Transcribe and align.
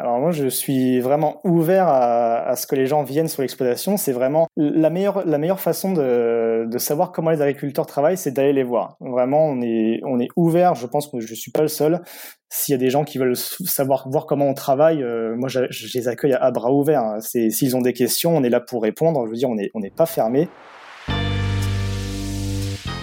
Alors 0.00 0.20
moi, 0.20 0.30
je 0.30 0.46
suis 0.46 1.00
vraiment 1.00 1.40
ouvert 1.42 1.88
à, 1.88 2.54
ce 2.54 2.68
que 2.68 2.76
les 2.76 2.86
gens 2.86 3.02
viennent 3.02 3.26
sur 3.26 3.42
l'exploitation. 3.42 3.96
C'est 3.96 4.12
vraiment 4.12 4.46
la 4.56 4.90
meilleure, 4.90 5.26
la 5.26 5.38
meilleure 5.38 5.58
façon 5.58 5.92
de, 5.92 6.68
savoir 6.78 7.10
comment 7.10 7.30
les 7.30 7.42
agriculteurs 7.42 7.86
travaillent, 7.86 8.16
c'est 8.16 8.30
d'aller 8.30 8.52
les 8.52 8.62
voir. 8.62 8.96
Vraiment, 9.00 9.46
on 9.46 9.60
est, 9.60 10.00
on 10.04 10.20
est 10.20 10.28
ouvert. 10.36 10.76
Je 10.76 10.86
pense 10.86 11.08
que 11.08 11.18
je 11.18 11.34
suis 11.34 11.50
pas 11.50 11.62
le 11.62 11.68
seul. 11.68 12.00
S'il 12.48 12.72
y 12.72 12.76
a 12.76 12.78
des 12.78 12.90
gens 12.90 13.02
qui 13.02 13.18
veulent 13.18 13.34
savoir 13.34 14.08
voir 14.08 14.26
comment 14.26 14.46
on 14.46 14.54
travaille, 14.54 15.02
euh, 15.02 15.34
moi, 15.36 15.48
je, 15.48 15.62
les 15.92 16.06
accueille 16.06 16.34
à, 16.40 16.50
bras 16.52 16.70
ouverts. 16.72 17.16
C'est 17.18 17.50
s'ils 17.50 17.76
ont 17.76 17.80
des 17.80 17.92
questions, 17.92 18.36
on 18.36 18.44
est 18.44 18.50
là 18.50 18.60
pour 18.60 18.84
répondre. 18.84 19.26
Je 19.26 19.30
veux 19.30 19.36
dire, 19.36 19.50
on 19.50 19.56
n'est 19.56 19.70
on 19.74 19.80
n'est 19.80 19.90
pas 19.90 20.06
fermé. 20.06 20.48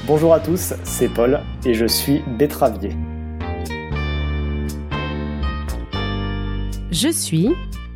Bonjour 0.07 0.33
à 0.33 0.39
tous, 0.39 0.75
c'est 0.85 1.09
Paul 1.09 1.41
et 1.65 1.73
je 1.73 1.87
suis 1.87 2.21
betteravier. 2.37 2.91
Je 6.97 7.09
suis 7.09 7.49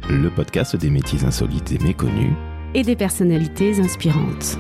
le 0.10 0.30
podcast 0.30 0.76
des 0.76 0.89
métiers 0.89 1.24
insolites 1.24 1.71
et 1.71 1.78
méconnus 1.78 2.34
et 2.74 2.84
des 2.84 2.98
personnalités 2.98 3.80
inspirantes. 3.80 4.57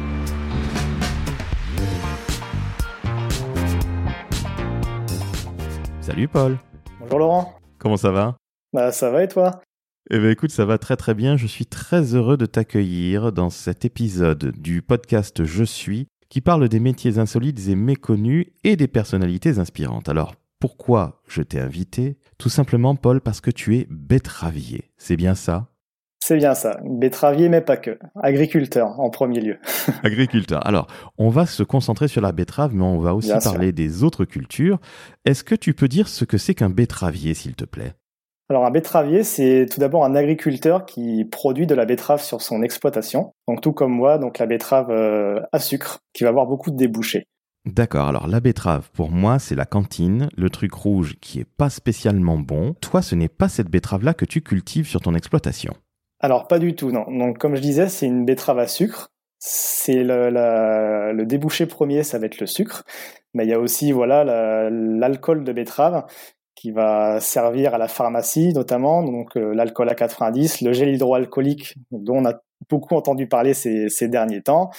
Salut 5.99 6.29
Paul. 6.29 6.57
Bonjour 7.01 7.19
Laurent. 7.19 7.53
Comment 7.79 7.97
ça 7.97 8.11
va? 8.11 8.37
Bah 8.71 8.93
ça 8.93 9.09
va 9.09 9.25
et 9.25 9.27
toi? 9.27 9.59
Eh 10.09 10.17
bien 10.17 10.29
écoute, 10.29 10.51
ça 10.51 10.63
va 10.63 10.77
très 10.77 10.95
très 10.95 11.15
bien. 11.15 11.35
Je 11.35 11.45
suis 11.45 11.65
très 11.65 12.15
heureux 12.15 12.37
de 12.37 12.45
t'accueillir 12.45 13.33
dans 13.33 13.49
cet 13.49 13.83
épisode 13.83 14.53
du 14.57 14.81
podcast 14.81 15.43
Je 15.43 15.65
suis 15.65 16.07
qui 16.29 16.39
parle 16.39 16.69
des 16.69 16.79
métiers 16.79 17.17
insolites 17.17 17.67
et 17.67 17.75
méconnus 17.75 18.45
et 18.63 18.77
des 18.77 18.87
personnalités 18.87 19.59
inspirantes. 19.59 20.07
Alors 20.07 20.33
pourquoi 20.61 21.21
je 21.27 21.41
t'ai 21.41 21.59
invité? 21.59 22.17
Tout 22.39 22.49
simplement, 22.49 22.95
Paul, 22.95 23.19
parce 23.19 23.41
que 23.41 23.51
tu 23.51 23.77
es 23.77 23.85
betteravier. 23.89 24.85
C'est 24.97 25.17
bien 25.17 25.35
ça? 25.35 25.67
C'est 26.21 26.37
bien 26.37 26.53
ça, 26.53 26.79
betteravier 26.83 27.49
mais 27.49 27.61
pas 27.61 27.77
que, 27.77 27.97
agriculteur 28.21 28.99
en 28.99 29.09
premier 29.09 29.39
lieu. 29.39 29.57
agriculteur. 30.03 30.65
Alors, 30.65 30.87
on 31.17 31.29
va 31.29 31.45
se 31.45 31.63
concentrer 31.63 32.07
sur 32.07 32.21
la 32.21 32.31
betterave, 32.31 32.75
mais 32.75 32.83
on 32.83 32.99
va 32.99 33.13
aussi 33.15 33.31
parler 33.43 33.71
des 33.71 34.03
autres 34.03 34.25
cultures. 34.25 34.79
Est-ce 35.25 35.43
que 35.43 35.55
tu 35.55 35.73
peux 35.73 35.87
dire 35.87 36.07
ce 36.07 36.25
que 36.25 36.37
c'est 36.37 36.55
qu'un 36.55 36.69
betteravier, 36.69 37.33
s'il 37.33 37.55
te 37.55 37.65
plaît? 37.65 37.93
Alors 38.49 38.65
un 38.65 38.71
betteravier, 38.71 39.23
c'est 39.23 39.67
tout 39.71 39.79
d'abord 39.79 40.03
un 40.05 40.15
agriculteur 40.15 40.85
qui 40.85 41.23
produit 41.25 41.67
de 41.67 41.75
la 41.75 41.85
betterave 41.85 42.21
sur 42.21 42.41
son 42.41 42.63
exploitation. 42.63 43.33
Donc 43.47 43.61
tout 43.61 43.73
comme 43.73 43.91
moi, 43.91 44.17
donc 44.17 44.39
la 44.39 44.45
betterave 44.45 44.89
euh, 44.89 45.39
à 45.51 45.59
sucre, 45.59 45.99
qui 46.13 46.23
va 46.23 46.29
avoir 46.29 46.47
beaucoup 46.47 46.71
de 46.71 46.75
débouchés. 46.77 47.27
D'accord, 47.69 48.07
alors 48.07 48.27
la 48.27 48.39
betterave, 48.39 48.89
pour 48.93 49.11
moi, 49.11 49.37
c'est 49.37 49.55
la 49.55 49.65
cantine, 49.65 50.29
le 50.35 50.49
truc 50.49 50.73
rouge 50.73 51.17
qui 51.21 51.39
est 51.39 51.47
pas 51.57 51.69
spécialement 51.69 52.37
bon. 52.37 52.73
Toi, 52.81 53.01
ce 53.01 53.15
n'est 53.15 53.29
pas 53.29 53.47
cette 53.47 53.69
betterave-là 53.69 54.13
que 54.13 54.25
tu 54.25 54.41
cultives 54.41 54.87
sur 54.87 55.01
ton 55.01 55.13
exploitation. 55.13 55.75
Alors 56.19 56.47
pas 56.47 56.59
du 56.59 56.75
tout, 56.75 56.91
non. 56.91 57.05
Donc 57.11 57.37
comme 57.37 57.55
je 57.55 57.61
disais, 57.61 57.87
c'est 57.87 58.07
une 58.07 58.25
betterave 58.25 58.59
à 58.59 58.67
sucre. 58.67 59.11
C'est 59.37 60.03
le, 60.03 61.23
débouché 61.25 61.65
premier, 61.65 62.03
ça 62.03 62.17
va 62.17 62.25
être 62.25 62.39
le 62.39 62.47
sucre. 62.47 62.83
Mais 63.33 63.45
il 63.45 63.49
y 63.49 63.53
a 63.53 63.59
aussi 63.59 63.91
voilà 63.91 64.69
l'alcool 64.69 65.43
de 65.43 65.53
betterave 65.53 66.05
qui 66.55 66.71
va 66.71 67.21
servir 67.21 67.75
à 67.75 67.77
la 67.77 67.87
pharmacie 67.87 68.51
notamment, 68.53 69.03
donc 69.03 69.37
euh, 69.37 69.53
l'alcool 69.53 69.87
à 69.87 69.95
90, 69.95 70.61
le 70.61 70.73
gel 70.73 70.89
hydroalcoolique 70.89 71.75
dont 71.91 72.17
on 72.17 72.25
a 72.25 72.41
beaucoup 72.69 72.95
entendu 72.95 73.27
parler 73.27 73.53
ces, 73.53 73.89
ces 73.89 74.07
derniers 74.07 74.41
temps. 74.41 74.71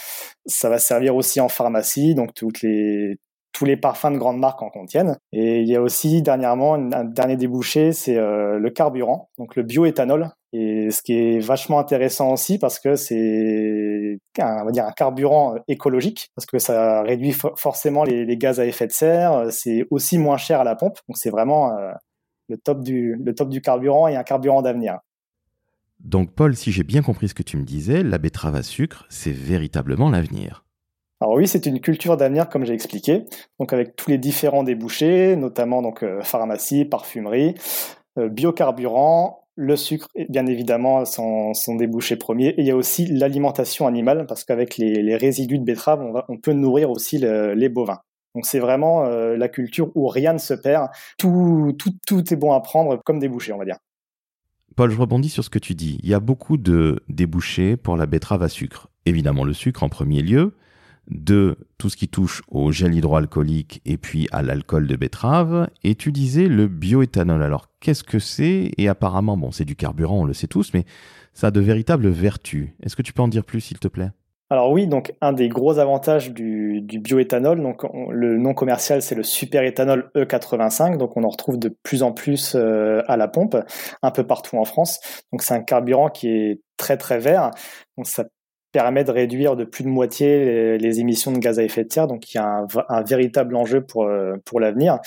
Ça 0.47 0.69
va 0.69 0.79
servir 0.79 1.17
aussi 1.17 1.41
en 1.41 1.49
pharmacie, 1.49 2.15
donc 2.15 2.35
toutes 2.35 2.63
les 2.63 3.19
tous 3.53 3.65
les 3.65 3.77
parfums 3.77 4.13
de 4.13 4.19
grandes 4.19 4.39
marques 4.39 4.63
en 4.63 4.71
contiennent. 4.71 5.19
Et 5.33 5.61
il 5.61 5.69
y 5.69 5.77
a 5.77 5.83
aussi 5.83 6.23
dernièrement 6.23 6.75
un 6.75 7.05
dernier 7.05 7.37
débouché, 7.37 7.93
c'est 7.93 8.17
euh, 8.17 8.59
le 8.59 8.71
carburant, 8.71 9.29
donc 9.39 9.57
le 9.57 9.63
bioéthanol. 9.63 10.31
Et 10.53 10.91
ce 10.91 11.03
qui 11.03 11.13
est 11.13 11.39
vachement 11.39 11.79
intéressant 11.79 12.33
aussi 12.33 12.59
parce 12.59 12.81
que 12.81 12.97
c'est 12.97 14.19
un, 14.39 14.63
on 14.63 14.65
va 14.65 14.71
dire 14.73 14.85
un 14.85 14.93
carburant 14.93 15.55
écologique 15.69 16.31
parce 16.35 16.47
que 16.47 16.59
ça 16.59 17.03
réduit 17.03 17.35
forcément 17.57 18.03
les, 18.03 18.37
gaz 18.37 18.59
à 18.59 18.67
effet 18.67 18.87
de 18.87 18.93
serre. 18.93 19.47
C'est 19.51 19.85
aussi 19.91 20.19
moins 20.19 20.39
cher 20.39 20.61
à 20.61 20.65
la 20.65 20.75
pompe, 20.75 20.99
donc 21.09 21.17
c'est 21.19 21.31
vraiment 21.31 21.77
euh, 21.79 21.93
le 22.49 22.57
top 22.59 22.83
du 22.83 23.17
le 23.23 23.35
top 23.35 23.49
du 23.49 23.61
carburant 23.61 24.09
et 24.09 24.17
un 24.17 24.25
carburant 24.25 24.63
d'avenir. 24.63 24.99
Donc 26.05 26.33
Paul, 26.33 26.57
si 26.57 26.73
j'ai 26.73 26.83
bien 26.83 27.03
compris 27.03 27.29
ce 27.29 27.35
que 27.35 27.43
tu 27.43 27.57
me 27.57 27.65
disais, 27.65 28.03
la 28.03 28.19
betterave 28.19 28.57
à 28.57 28.63
sucre, 28.63 29.07
c'est 29.09 29.33
véritablement 29.33 30.11
l'avenir. 30.11 30.65
Alors 31.21 31.35
oui, 31.35 31.47
c'est 31.47 31.67
une 31.67 31.81
culture 31.81 32.17
d'avenir 32.17 32.49
comme 32.49 32.65
j'ai 32.65 32.73
expliqué, 32.73 33.27
donc 33.59 33.75
avec 33.75 33.95
tous 33.95 34.11
les 34.11 34.17
différents 34.17 34.63
débouchés, 34.63 35.37
notamment 35.37 35.83
donc 35.83 36.03
euh, 36.03 36.23
pharmacie, 36.23 36.87
parfumerie, 36.87 37.55
euh, 38.19 38.31
biocarburant, 38.31 39.45
le 39.55 39.77
sucre, 39.77 40.09
bien 40.31 40.47
évidemment, 40.47 41.05
son, 41.05 41.53
son 41.53 41.75
débouché 41.75 42.17
premier. 42.17 42.49
Et 42.49 42.61
il 42.61 42.67
y 42.67 42.71
a 42.71 42.77
aussi 42.77 43.05
l'alimentation 43.05 43.87
animale, 43.87 44.25
parce 44.27 44.45
qu'avec 44.45 44.79
les, 44.79 45.17
résidus 45.17 45.59
de 45.59 45.65
betterave, 45.65 46.03
on, 46.29 46.39
peut 46.39 46.55
nourrir 46.55 46.91
aussi 46.91 47.19
les 47.19 47.69
bovins. 47.69 48.01
Donc 48.35 48.47
c'est 48.47 48.61
vraiment 48.61 49.05
euh, 49.05 49.37
la 49.37 49.49
culture 49.49 49.91
où 49.95 50.07
rien 50.07 50.33
ne 50.33 50.39
se 50.39 50.55
perd. 50.55 50.89
Tout, 51.19 51.75
tout, 51.79 51.93
tout 52.07 52.33
est 52.33 52.37
bon 52.37 52.53
à 52.53 52.61
prendre 52.61 52.97
comme 53.05 53.19
débouché, 53.19 53.53
on 53.53 53.59
va 53.59 53.65
dire. 53.65 53.77
Paul, 54.77 54.91
je 54.91 54.97
rebondis 54.97 55.29
sur 55.29 55.45
ce 55.45 55.51
que 55.51 55.59
tu 55.59 55.75
dis. 55.75 55.99
Il 56.03 56.09
y 56.09 56.15
a 56.15 56.21
beaucoup 56.21 56.57
de 56.57 57.01
débouchés 57.09 57.77
pour 57.77 57.97
la 57.97 58.07
betterave 58.07 58.43
à 58.43 58.49
sucre. 58.49 58.89
Évidemment, 59.07 59.45
le 59.45 59.53
sucre 59.53 59.83
en 59.83 59.89
premier 59.89 60.23
lieu, 60.23 60.55
de 61.11 61.57
tout 61.77 61.91
ce 61.91 61.97
qui 61.97 62.09
touche 62.09 62.43
au 62.49 62.71
gel 62.71 62.95
hydroalcoolique 62.95 63.83
et 63.85 63.97
puis 63.97 64.29
à 64.31 64.43
l'alcool 64.43 64.87
de 64.87 64.97
betterave. 64.97 65.69
Et 65.83 65.95
tu 65.97 66.13
disais 66.13 66.47
le 66.49 66.69
bioéthanol. 66.69 67.43
Alors, 67.43 67.69
qu'est-ce 67.81 68.05
que 68.05 68.19
c'est? 68.19 68.71
Et 68.79 68.89
apparemment, 68.89 69.37
bon, 69.37 69.51
c'est 69.51 69.65
du 69.65 69.77
carburant, 69.77 70.21
on 70.21 70.25
le 70.25 70.35
sait 70.35 70.47
tous, 70.47 70.73
mais 70.73 70.85
ça 71.35 71.49
a 71.49 71.51
de 71.51 71.61
véritables 71.61 72.09
vertus. 72.09 72.69
Est-ce 72.83 72.97
que 72.97 73.03
tu 73.03 73.13
peux 73.13 73.23
en 73.23 73.29
dire 73.29 73.45
plus, 73.45 73.61
s'il 73.61 73.79
te 73.79 73.89
plaît? 73.89 74.11
Alors 74.53 74.73
oui, 74.73 74.89
donc 74.89 75.15
un 75.21 75.33
des 75.33 75.49
gros 75.49 75.79
avantages 75.79 76.33
du, 76.33 76.83
bioéthanol, 76.83 77.63
donc 77.63 77.85
le 78.11 78.37
nom 78.37 78.53
commercial 78.53 79.01
c'est 79.01 79.15
le 79.15 79.23
superéthanol 79.23 80.11
E85, 80.17 80.97
donc 80.97 81.17
on 81.17 81.23
en 81.23 81.29
retrouve 81.29 81.57
de 81.57 81.69
plus 81.85 82.03
en 82.03 82.11
plus 82.11 82.57
euh, 82.57 83.01
à 83.07 83.17
la 83.17 83.29
pompe, 83.29 83.57
un 84.03 84.11
peu 84.11 84.27
partout 84.27 84.57
en 84.57 84.65
France. 84.65 84.99
Donc 85.33 85.43
c'est 85.43 85.55
un 85.55 85.63
carburant 85.63 86.11
qui 86.11 86.29
est 86.29 86.61
très 86.77 86.97
très 86.97 87.21
vert, 87.21 87.53
donc 87.97 88.09
ça 88.09 88.25
permet 88.73 89.05
de 89.05 89.13
réduire 89.13 89.55
de 89.55 89.65
plus 89.65 89.85
de 89.85 89.89
moitié 89.89 90.79
les, 90.79 91.01
émissions 91.01 91.33
de 91.33 91.39
gaz 91.39 91.59
à 91.59 91.65
effet 91.65 91.85
de 91.85 91.93
serre. 91.93 92.07
Donc 92.07 92.33
il 92.33 92.37
y 92.37 92.41
a 92.41 92.67
un, 92.89 93.03
véritable 93.03 93.55
enjeu 93.57 93.85
pour, 93.85 94.05
euh, 94.05 94.35
pour 94.45 94.61
l'avenir. 94.61 94.99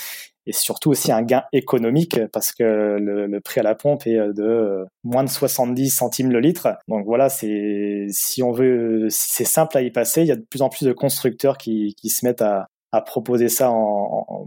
Et 0.45 0.53
surtout 0.53 0.91
aussi 0.91 1.11
un 1.11 1.21
gain 1.21 1.43
économique 1.53 2.19
parce 2.31 2.51
que 2.51 2.97
le, 2.99 3.39
prix 3.39 3.61
à 3.61 3.63
la 3.63 3.75
pompe 3.75 4.05
est 4.07 4.17
de 4.17 4.43
euh, 4.43 4.85
moins 5.03 5.23
de 5.23 5.29
70 5.29 5.89
centimes 5.89 6.31
le 6.31 6.39
litre. 6.39 6.69
Donc 6.87 7.05
voilà, 7.05 7.29
c'est 7.29 8.07
si 8.09 8.43
on 8.43 8.51
veut, 8.51 9.07
c'est 9.09 9.45
simple 9.45 9.77
à 9.77 9.81
y 9.81 9.91
passer. 9.91 10.21
Il 10.21 10.27
y 10.27 10.31
a 10.31 10.35
de 10.35 10.45
plus 10.49 10.61
en 10.61 10.69
plus 10.69 10.85
de 10.85 10.93
constructeurs 10.93 11.57
qui, 11.57 11.95
qui 11.95 12.09
se 12.09 12.25
mettent 12.25 12.41
à, 12.41 12.67
proposer 13.07 13.49
ça 13.49 13.73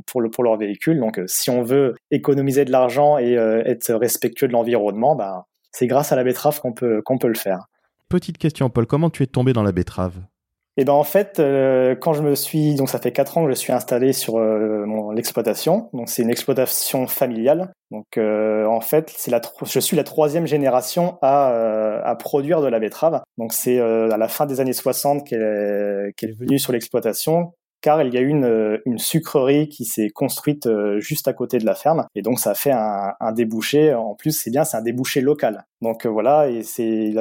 pour, 0.06 0.20
le, 0.20 0.30
pour 0.30 0.44
leur 0.44 0.56
véhicule. 0.56 1.00
Donc 1.00 1.20
si 1.26 1.50
on 1.50 1.62
veut 1.62 1.96
économiser 2.12 2.64
de 2.64 2.70
l'argent 2.70 3.18
et 3.18 3.36
euh, 3.36 3.64
être 3.64 3.92
respectueux 3.92 4.46
de 4.46 4.52
l'environnement, 4.52 5.16
bah, 5.16 5.46
c'est 5.72 5.88
grâce 5.88 6.12
à 6.12 6.16
la 6.16 6.22
betterave 6.22 6.60
qu'on 6.60 6.72
peut, 6.72 7.02
qu'on 7.02 7.18
peut 7.18 7.26
le 7.26 7.34
faire. 7.34 7.66
Petite 8.08 8.38
question, 8.38 8.70
Paul, 8.70 8.86
comment 8.86 9.10
tu 9.10 9.24
es 9.24 9.26
tombé 9.26 9.52
dans 9.52 9.64
la 9.64 9.72
betterave? 9.72 10.14
Eh 10.78 10.84
ben 10.84 10.92
en 10.92 11.04
fait, 11.04 11.40
euh, 11.40 11.94
quand 11.94 12.12
je 12.12 12.22
me 12.22 12.34
suis 12.34 12.74
donc 12.74 12.90
ça 12.90 12.98
fait 12.98 13.10
quatre 13.10 13.38
ans 13.38 13.44
que 13.44 13.48
je 13.50 13.54
suis 13.54 13.72
installé 13.72 14.12
sur 14.12 14.36
euh, 14.36 14.84
l'exploitation. 15.14 15.88
Donc 15.94 16.10
c'est 16.10 16.22
une 16.22 16.28
exploitation 16.30 17.06
familiale. 17.06 17.72
Donc 17.90 18.18
euh, 18.18 18.66
en 18.66 18.82
fait, 18.82 19.10
c'est 19.16 19.30
la 19.30 19.40
je 19.64 19.80
suis 19.80 19.96
la 19.96 20.04
troisième 20.04 20.46
génération 20.46 21.16
à, 21.22 22.02
à 22.04 22.14
produire 22.16 22.60
de 22.60 22.66
la 22.66 22.78
betterave. 22.78 23.22
Donc 23.38 23.54
c'est 23.54 23.80
à 23.80 24.18
la 24.18 24.28
fin 24.28 24.44
des 24.44 24.60
années 24.60 24.74
60 24.74 25.26
qu'elle 25.26 25.40
est, 25.40 26.12
qu'elle 26.16 26.30
est 26.30 26.38
venue 26.38 26.58
sur 26.58 26.72
l'exploitation 26.72 27.52
car 27.80 28.02
il 28.02 28.12
y 28.12 28.18
a 28.18 28.20
eu 28.20 28.28
une, 28.28 28.98
sucrerie 28.98 29.68
qui 29.68 29.84
s'est 29.84 30.10
construite 30.10 30.66
euh, 30.66 30.98
juste 31.00 31.28
à 31.28 31.32
côté 31.32 31.58
de 31.58 31.66
la 31.66 31.74
ferme 31.74 32.06
et 32.14 32.22
donc 32.22 32.38
ça 32.38 32.54
fait 32.54 32.72
un, 32.72 33.14
débouché. 33.32 33.94
En 33.94 34.14
plus, 34.14 34.32
c'est 34.32 34.50
bien, 34.50 34.64
c'est 34.64 34.76
un 34.76 34.82
débouché 34.82 35.20
local. 35.20 35.66
Donc 35.82 36.06
euh, 36.06 36.08
voilà, 36.08 36.48
et 36.48 36.62
c'est 36.62 37.12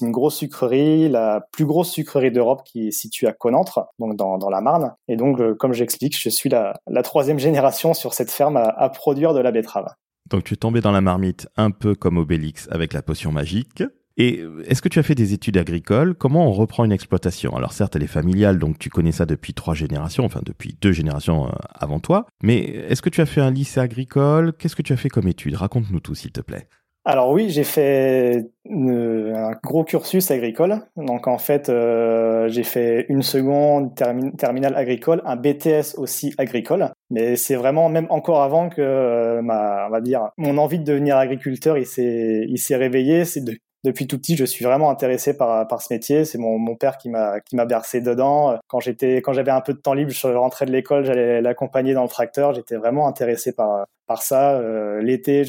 une 0.00 0.10
grosse 0.10 0.36
sucrerie, 0.36 1.08
la 1.08 1.46
plus 1.52 1.64
grosse 1.64 1.90
sucrerie 1.90 2.32
d'Europe 2.32 2.62
qui 2.64 2.88
est 2.88 2.90
située 2.90 3.28
à 3.28 3.32
Conantre, 3.32 3.86
donc 3.98 4.16
dans, 4.16 4.50
la 4.50 4.60
Marne. 4.60 4.94
Et 5.08 5.16
donc, 5.16 5.40
euh, 5.40 5.54
comme 5.54 5.72
j'explique, 5.72 6.18
je 6.18 6.28
suis 6.28 6.50
la, 6.50 6.74
troisième 7.02 7.38
génération 7.38 7.94
sur 7.94 8.14
cette 8.14 8.30
ferme 8.30 8.56
à 8.56 8.88
produire 8.88 9.34
de 9.34 9.40
la 9.40 9.50
betterave. 9.50 9.94
Donc 10.30 10.44
tu 10.44 10.54
es 10.54 10.56
tombé 10.56 10.80
dans 10.80 10.92
la 10.92 11.00
marmite 11.00 11.48
un 11.56 11.70
peu 11.70 11.94
comme 11.94 12.16
Obélix 12.16 12.68
avec 12.70 12.92
la 12.92 13.02
potion 13.02 13.32
magique. 13.32 13.82
Et 14.16 14.44
est-ce 14.66 14.82
que 14.82 14.88
tu 14.88 14.98
as 14.98 15.02
fait 15.02 15.14
des 15.14 15.32
études 15.32 15.56
agricoles? 15.56 16.14
Comment 16.14 16.46
on 16.46 16.52
reprend 16.52 16.84
une 16.84 16.92
exploitation? 16.92 17.56
Alors 17.56 17.72
certes, 17.72 17.96
elle 17.96 18.02
est 18.02 18.06
familiale, 18.06 18.58
donc 18.58 18.78
tu 18.78 18.90
connais 18.90 19.12
ça 19.12 19.26
depuis 19.26 19.54
trois 19.54 19.74
générations, 19.74 20.24
enfin 20.24 20.40
depuis 20.44 20.76
deux 20.80 20.92
générations 20.92 21.46
euh, 21.46 21.52
avant 21.74 21.98
toi. 21.98 22.26
Mais 22.42 22.58
est-ce 22.60 23.02
que 23.02 23.10
tu 23.10 23.20
as 23.20 23.26
fait 23.26 23.40
un 23.40 23.50
lycée 23.50 23.80
agricole? 23.80 24.52
Qu'est-ce 24.58 24.76
que 24.76 24.82
tu 24.82 24.92
as 24.92 24.96
fait 24.96 25.08
comme 25.08 25.28
études? 25.28 25.54
Raconte-nous 25.54 26.00
tout, 26.00 26.14
s'il 26.14 26.32
te 26.32 26.40
plaît. 26.40 26.66
alors 27.04 27.30
oui, 27.30 27.50
j'ai 27.50 27.64
fait 27.64 28.50
un 28.70 29.52
gros 29.62 29.82
cursus 29.84 30.30
agricole. 30.30 30.82
Donc 30.96 31.26
en 31.26 31.38
fait, 31.38 31.68
euh, 31.68 32.48
j'ai 32.48 32.62
fait 32.64 33.06
une 33.08 33.22
seconde 33.22 33.94
terminale 33.94 34.76
agricole, 34.76 35.22
un 35.24 35.36
BTS 35.36 35.96
aussi 35.96 36.34
agricole. 36.38 36.90
Mais 37.10 37.36
c'est 37.36 37.56
vraiment 37.56 37.88
même 37.88 38.06
encore 38.10 38.42
avant 38.42 38.68
que 38.68 38.82
euh, 38.82 39.42
ma, 39.42 39.86
on 39.88 39.90
va 39.90 40.00
dire, 40.00 40.28
mon 40.36 40.58
envie 40.58 40.78
de 40.78 40.84
devenir 40.84 41.16
agriculteur, 41.16 41.78
il 41.78 41.86
s'est, 41.86 42.44
il 42.48 42.58
s'est 42.58 42.76
réveillé. 42.76 43.24
C'est 43.24 43.42
depuis 43.84 44.06
tout 44.06 44.18
petit, 44.18 44.36
je 44.36 44.44
suis 44.44 44.64
vraiment 44.64 44.90
intéressé 44.90 45.36
par, 45.36 45.66
par 45.66 45.82
ce 45.82 45.92
métier. 45.92 46.24
C'est 46.24 46.38
mon, 46.38 46.58
mon 46.58 46.76
père 46.76 46.98
qui 46.98 47.08
m'a 47.08 47.64
bercé 47.66 48.00
dedans. 48.00 48.58
Quand 48.68 48.78
j'étais 48.78 49.16
quand 49.16 49.32
j'avais 49.32 49.50
un 49.50 49.60
peu 49.60 49.72
de 49.72 49.78
temps 49.78 49.94
libre, 49.94 50.12
je 50.12 50.26
rentrais 50.28 50.66
de 50.66 50.70
l'école, 50.72 51.04
j'allais 51.04 51.40
l'accompagner 51.40 51.92
dans 51.92 52.02
le 52.02 52.08
tracteur. 52.08 52.54
J'étais 52.54 52.76
vraiment 52.76 53.08
intéressé 53.08 53.52
par 53.52 53.86
par 54.06 54.22
ça. 54.22 54.52
Euh, 54.52 55.00
l'été, 55.02 55.42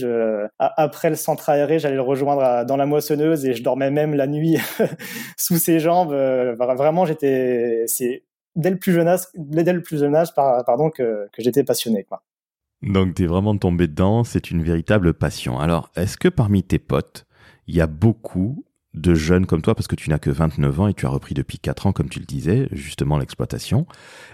après 0.60 1.10
le 1.10 1.16
centre 1.16 1.50
aéré, 1.50 1.80
j'allais 1.80 1.96
le 1.96 2.02
rejoindre 2.02 2.66
dans 2.66 2.78
la 2.78 2.86
moissonneuse 2.86 3.46
et 3.46 3.54
je 3.54 3.64
dormais 3.64 3.92
même 3.92 4.16
la 4.16 4.26
nuit 4.26 4.58
sous 5.38 5.58
ses 5.58 5.80
jambes. 5.80 6.12
Euh, 6.12 6.56
vraiment, 6.56 7.06
j'étais 7.06 7.84
c'est 7.88 8.24
dès 8.56 8.72
le 8.72 8.78
plus 8.78 8.94
jeune 8.94 9.08
âge, 9.08 9.22
dès 9.36 9.74
le 9.74 9.82
plus 9.82 10.00
jeune 10.00 10.16
âge 10.16 10.34
pardon 10.34 10.90
que 10.90 11.28
que 11.32 11.42
j'étais 11.42 11.64
passionné 11.64 12.04
quoi. 12.04 12.24
Donc 12.82 13.16
tu 13.16 13.24
es 13.24 13.28
vraiment 13.28 13.56
tombé 13.58 13.88
dedans, 13.88 14.24
c'est 14.24 14.52
une 14.52 14.64
véritable 14.64 15.14
passion. 15.14 15.60
Alors, 15.60 15.92
est-ce 15.96 16.18
que 16.18 16.28
parmi 16.28 16.64
tes 16.64 16.80
potes 16.80 17.26
il 17.68 17.76
y 17.76 17.82
a 17.82 17.88
beaucoup 17.88 18.64
de 18.94 19.16
jeunes 19.16 19.46
comme 19.46 19.62
toi, 19.62 19.74
parce 19.74 19.88
que 19.88 19.96
tu 19.96 20.10
n'as 20.10 20.20
que 20.20 20.30
29 20.30 20.80
ans 20.80 20.88
et 20.88 20.94
tu 20.94 21.06
as 21.06 21.10
repris 21.10 21.34
depuis 21.34 21.58
4 21.58 21.88
ans, 21.88 21.92
comme 21.92 22.10
tu 22.10 22.20
le 22.20 22.26
disais, 22.26 22.68
justement 22.72 23.18
l'exploitation. 23.18 23.88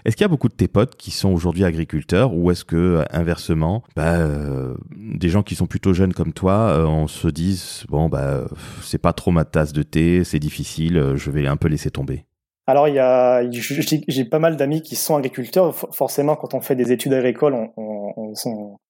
Est-ce 0.04 0.16
qu'il 0.16 0.24
y 0.24 0.26
a 0.26 0.28
beaucoup 0.28 0.48
de 0.48 0.54
tes 0.54 0.68
potes 0.68 0.96
qui 0.96 1.10
sont 1.10 1.30
aujourd'hui 1.30 1.64
agriculteurs 1.64 2.34
ou 2.34 2.50
est-ce 2.50 2.64
que, 2.64 3.02
inversement, 3.10 3.82
bah, 3.96 4.16
euh, 4.18 4.74
des 4.96 5.28
gens 5.28 5.42
qui 5.42 5.54
sont 5.54 5.66
plutôt 5.66 5.94
jeunes 5.94 6.12
comme 6.12 6.32
toi, 6.32 6.70
euh, 6.70 6.84
on 6.84 7.08
se 7.08 7.28
disent, 7.28 7.84
bon, 7.88 8.08
bah, 8.08 8.44
c'est 8.82 8.98
pas 8.98 9.12
trop 9.12 9.30
ma 9.30 9.44
tasse 9.44 9.72
de 9.72 9.82
thé, 9.82 10.24
c'est 10.24 10.38
difficile, 10.38 10.98
euh, 10.98 11.16
je 11.16 11.30
vais 11.30 11.46
un 11.46 11.56
peu 11.56 11.68
laisser 11.68 11.90
tomber? 11.90 12.26
Alors, 12.66 12.86
il 12.86 12.94
y 12.94 13.00
a, 13.00 13.42
j'ai 13.50 14.24
pas 14.24 14.38
mal 14.38 14.56
d'amis 14.56 14.82
qui 14.82 14.94
sont 14.94 15.16
agriculteurs. 15.16 15.74
Forcément, 15.74 16.36
quand 16.36 16.54
on 16.54 16.60
fait 16.60 16.76
des 16.76 16.92
études 16.92 17.12
agricoles, 17.14 17.54
on, 17.54 17.72
on, 17.76 18.34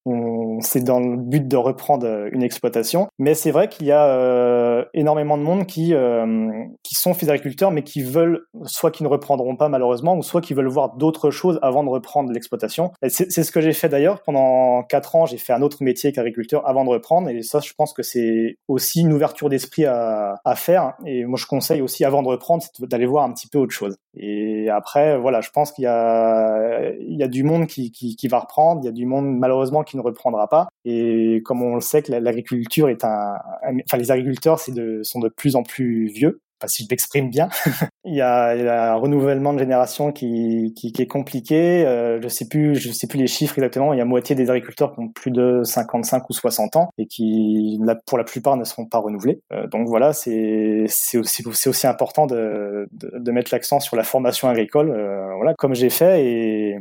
on 0.04 0.29
c'est 0.60 0.82
dans 0.82 1.00
le 1.00 1.16
but 1.16 1.46
de 1.46 1.56
reprendre 1.56 2.06
euh, 2.06 2.28
une 2.32 2.42
exploitation. 2.42 3.08
Mais 3.18 3.34
c'est 3.34 3.50
vrai 3.50 3.68
qu'il 3.68 3.86
y 3.86 3.92
a 3.92 4.06
euh, 4.06 4.84
énormément 4.94 5.38
de 5.38 5.42
monde 5.42 5.66
qui 5.66 5.94
euh, 5.94 6.50
qui 6.82 6.94
sont 6.94 7.14
fils 7.14 7.28
agriculteurs, 7.28 7.70
mais 7.70 7.82
qui 7.82 8.02
veulent 8.02 8.46
soit 8.64 8.90
qui 8.90 9.02
ne 9.02 9.08
reprendront 9.08 9.56
pas 9.56 9.68
malheureusement, 9.68 10.16
ou 10.16 10.22
soit 10.22 10.40
qui 10.40 10.54
veulent 10.54 10.68
voir 10.68 10.96
d'autres 10.96 11.30
choses 11.30 11.58
avant 11.62 11.84
de 11.84 11.88
reprendre 11.88 12.32
l'exploitation. 12.32 12.92
C'est 13.08 13.30
ce 13.30 13.52
que 13.52 13.60
j'ai 13.60 13.72
fait 13.72 13.88
d'ailleurs 13.88 14.22
pendant 14.22 14.82
quatre 14.82 15.16
ans. 15.16 15.26
J'ai 15.26 15.38
fait 15.38 15.52
un 15.52 15.62
autre 15.62 15.78
métier 15.82 16.12
qu'agriculteur 16.12 16.66
avant 16.68 16.84
de 16.84 16.90
reprendre, 16.90 17.28
et 17.28 17.42
ça, 17.42 17.60
je 17.60 17.72
pense 17.74 17.92
que 17.92 18.02
c'est 18.02 18.56
aussi 18.68 19.00
une 19.00 19.12
ouverture 19.12 19.48
d'esprit 19.48 19.86
à, 19.86 20.36
à 20.44 20.54
faire. 20.54 20.94
Et 21.06 21.24
moi, 21.24 21.38
je 21.38 21.46
conseille 21.46 21.82
aussi 21.82 22.04
avant 22.04 22.22
de 22.22 22.28
reprendre, 22.28 22.64
d'aller 22.80 23.06
voir 23.06 23.24
un 23.24 23.32
petit 23.32 23.48
peu 23.48 23.58
autre 23.58 23.72
chose. 23.72 23.96
Et 24.16 24.68
après, 24.68 25.18
voilà, 25.18 25.40
je 25.40 25.50
pense 25.50 25.70
qu'il 25.70 25.84
y 25.84 25.86
a, 25.86 26.90
il 26.98 27.16
y 27.16 27.22
a 27.22 27.28
du 27.28 27.44
monde 27.44 27.66
qui, 27.66 27.92
qui, 27.92 28.16
qui, 28.16 28.28
va 28.28 28.40
reprendre, 28.40 28.80
il 28.82 28.86
y 28.86 28.88
a 28.88 28.92
du 28.92 29.06
monde 29.06 29.26
malheureusement 29.38 29.84
qui 29.84 29.96
ne 29.96 30.02
reprendra 30.02 30.48
Et 30.84 31.42
comme 31.44 31.62
on 31.62 31.74
le 31.74 31.80
sait 31.80 32.02
que 32.02 32.12
l'agriculture 32.12 32.88
est 32.88 33.04
un, 33.04 33.38
enfin 33.84 33.96
les 33.96 34.10
agriculteurs 34.10 34.60
de, 34.68 35.02
sont 35.02 35.20
de 35.20 35.28
plus 35.28 35.56
en 35.56 35.62
plus 35.62 36.06
vieux 36.06 36.40
si 36.68 36.84
je 36.84 36.88
m'exprime 36.90 37.30
bien. 37.30 37.48
il, 38.04 38.14
y 38.14 38.20
a, 38.20 38.92
un 38.92 38.94
renouvellement 38.94 39.52
de 39.52 39.58
génération 39.58 40.12
qui, 40.12 40.74
est 40.82 41.06
compliqué. 41.06 41.86
Euh, 41.86 42.20
je 42.22 42.28
sais 42.28 42.48
plus, 42.48 42.76
je 42.76 42.92
sais 42.92 43.06
plus 43.06 43.18
les 43.18 43.26
chiffres 43.26 43.58
exactement. 43.58 43.92
Il 43.92 43.98
y 43.98 44.02
a 44.02 44.04
moitié 44.04 44.34
des 44.34 44.50
agriculteurs 44.50 44.92
qui 44.94 45.00
ont 45.00 45.08
plus 45.08 45.30
de 45.30 45.62
55 45.64 46.28
ou 46.28 46.32
60 46.32 46.76
ans 46.76 46.90
et 46.98 47.06
qui, 47.06 47.80
pour 48.06 48.18
la 48.18 48.24
plupart, 48.24 48.56
ne 48.56 48.64
seront 48.64 48.86
pas 48.86 48.98
renouvelés. 48.98 49.40
Euh, 49.52 49.66
donc 49.66 49.88
voilà, 49.88 50.12
c'est 50.12 50.86
aussi 51.18 51.86
important 51.86 52.26
de, 52.26 52.88
mettre 53.30 53.50
l'accent 53.52 53.80
sur 53.80 53.96
la 53.96 54.02
formation 54.02 54.48
agricole. 54.48 54.90
Euh, 54.90 55.54
comme 55.58 55.74
j'ai 55.74 55.90
fait 55.90 56.80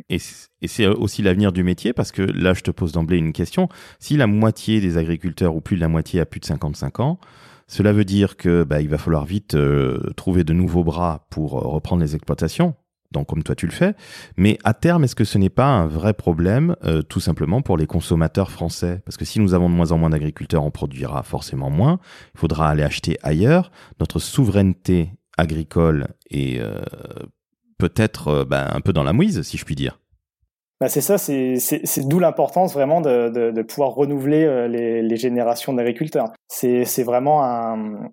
et 0.61 0.67
c'est 0.67 0.85
aussi 0.87 1.21
l'avenir 1.21 1.51
du 1.51 1.63
métier 1.63 1.93
parce 1.93 2.11
que 2.11 2.21
là, 2.21 2.53
je 2.53 2.61
te 2.61 2.71
pose 2.71 2.91
d'emblée 2.91 3.17
une 3.17 3.33
question. 3.33 3.69
Si 3.99 4.17
la 4.17 4.27
moitié 4.27 4.81
des 4.81 4.97
agriculteurs 4.97 5.55
ou 5.55 5.61
plus 5.61 5.75
de 5.75 5.81
la 5.81 5.87
moitié 5.87 6.19
a 6.19 6.25
plus 6.25 6.39
de 6.39 6.45
55 6.45 6.99
ans, 6.99 7.19
cela 7.69 7.93
veut 7.93 8.03
dire 8.03 8.35
que 8.35 8.63
bah, 8.63 8.81
il 8.81 8.89
va 8.89 8.97
falloir 8.97 9.25
vite 9.25 9.53
euh, 9.53 9.99
trouver 10.17 10.43
de 10.43 10.53
nouveaux 10.53 10.83
bras 10.83 11.27
pour 11.29 11.59
euh, 11.59 11.67
reprendre 11.67 12.01
les 12.01 12.15
exploitations. 12.15 12.73
Donc 13.11 13.27
comme 13.27 13.43
toi 13.43 13.55
tu 13.55 13.65
le 13.65 13.71
fais, 13.71 13.95
mais 14.37 14.59
à 14.63 14.73
terme 14.73 15.03
est-ce 15.03 15.15
que 15.15 15.23
ce 15.23 15.37
n'est 15.37 15.49
pas 15.49 15.67
un 15.67 15.87
vrai 15.87 16.13
problème 16.13 16.75
euh, 16.83 17.01
tout 17.01 17.19
simplement 17.19 17.61
pour 17.61 17.77
les 17.77 17.87
consommateurs 17.87 18.51
français? 18.51 19.01
Parce 19.05 19.17
que 19.17 19.25
si 19.25 19.39
nous 19.39 19.53
avons 19.53 19.69
de 19.69 19.75
moins 19.75 19.91
en 19.91 19.97
moins 19.99 20.09
d'agriculteurs, 20.09 20.63
on 20.63 20.71
produira 20.71 21.23
forcément 21.23 21.69
moins. 21.69 21.99
Il 22.35 22.39
faudra 22.39 22.69
aller 22.69 22.83
acheter 22.83 23.17
ailleurs. 23.21 23.71
Notre 23.99 24.19
souveraineté 24.19 25.11
agricole 25.37 26.07
est 26.29 26.61
peut-être 27.77 28.43
bah, 28.43 28.69
un 28.73 28.81
peu 28.81 28.93
dans 28.93 29.03
la 29.03 29.13
mouise, 29.13 29.41
si 29.41 29.57
je 29.57 29.65
puis 29.65 29.75
dire. 29.75 29.99
Bah 30.79 30.87
c'est 30.87 31.01
ça, 31.01 31.17
c'est 31.17 32.07
d'où 32.07 32.19
l'importance 32.19 32.73
vraiment 32.73 33.01
de, 33.01 33.29
de, 33.29 33.51
de, 33.51 33.61
pouvoir 33.61 33.89
renouveler 33.89 34.45
euh, 34.45 34.67
les, 34.69 35.01
les 35.01 35.17
générations 35.17 35.73
d'agriculteurs. 35.73 36.31
C'est 36.47 37.03
vraiment 37.03 37.43
un, 37.43 38.09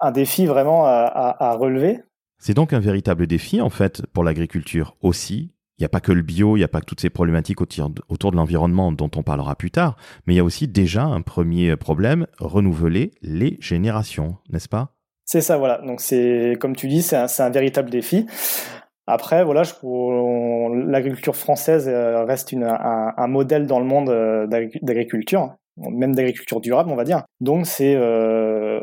un, 0.00 0.10
défi 0.10 0.44
vraiment 0.44 0.84
à, 0.84 0.90
à, 0.90 1.50
à 1.50 1.54
relever. 1.54 2.00
C'est 2.38 2.52
donc 2.52 2.74
un 2.74 2.80
véritable 2.80 3.26
défi 3.26 3.62
en 3.62 3.70
fait 3.70 4.04
pour 4.12 4.22
l'agriculture 4.22 4.96
aussi. 5.00 5.54
Il 5.78 5.82
n'y 5.82 5.86
a 5.86 5.88
pas 5.88 6.00
que 6.00 6.12
le 6.12 6.20
bio, 6.20 6.56
il 6.56 6.60
n'y 6.60 6.64
a 6.64 6.68
pas 6.68 6.80
que 6.80 6.84
toutes 6.84 7.00
ces 7.00 7.08
problématiques 7.08 7.62
autour 7.62 8.30
de 8.32 8.36
l'environnement 8.36 8.92
dont 8.92 9.10
on 9.16 9.22
parlera 9.22 9.56
plus 9.56 9.70
tard, 9.70 9.96
mais 10.26 10.34
il 10.34 10.36
y 10.36 10.40
a 10.40 10.44
aussi 10.44 10.68
déjà 10.68 11.04
un 11.04 11.22
premier 11.22 11.74
problème, 11.76 12.26
renouveler 12.38 13.12
les 13.22 13.56
générations, 13.60 14.36
n'est-ce 14.50 14.68
pas? 14.68 14.94
C'est 15.24 15.40
ça, 15.40 15.56
voilà. 15.56 15.80
Donc 15.86 16.02
c'est 16.02 16.58
comme 16.60 16.76
tu 16.76 16.86
dis, 16.86 17.00
c'est 17.00 17.16
un, 17.16 17.26
un 17.38 17.50
véritable 17.50 17.88
défi. 17.88 18.26
Après, 19.06 19.44
voilà, 19.44 19.62
l'agriculture 20.86 21.36
française 21.36 21.88
euh, 21.88 22.24
reste 22.24 22.54
un, 22.54 23.26
modèle 23.26 23.66
dans 23.66 23.80
le 23.80 23.86
monde 23.86 24.10
euh, 24.10 24.46
d'agriculture, 24.46 25.54
même 25.76 26.14
d'agriculture 26.14 26.60
durable, 26.60 26.90
on 26.90 26.96
va 26.96 27.04
dire. 27.04 27.24
Donc, 27.40 27.66
c'est, 27.66 27.94
euh, 27.96 28.80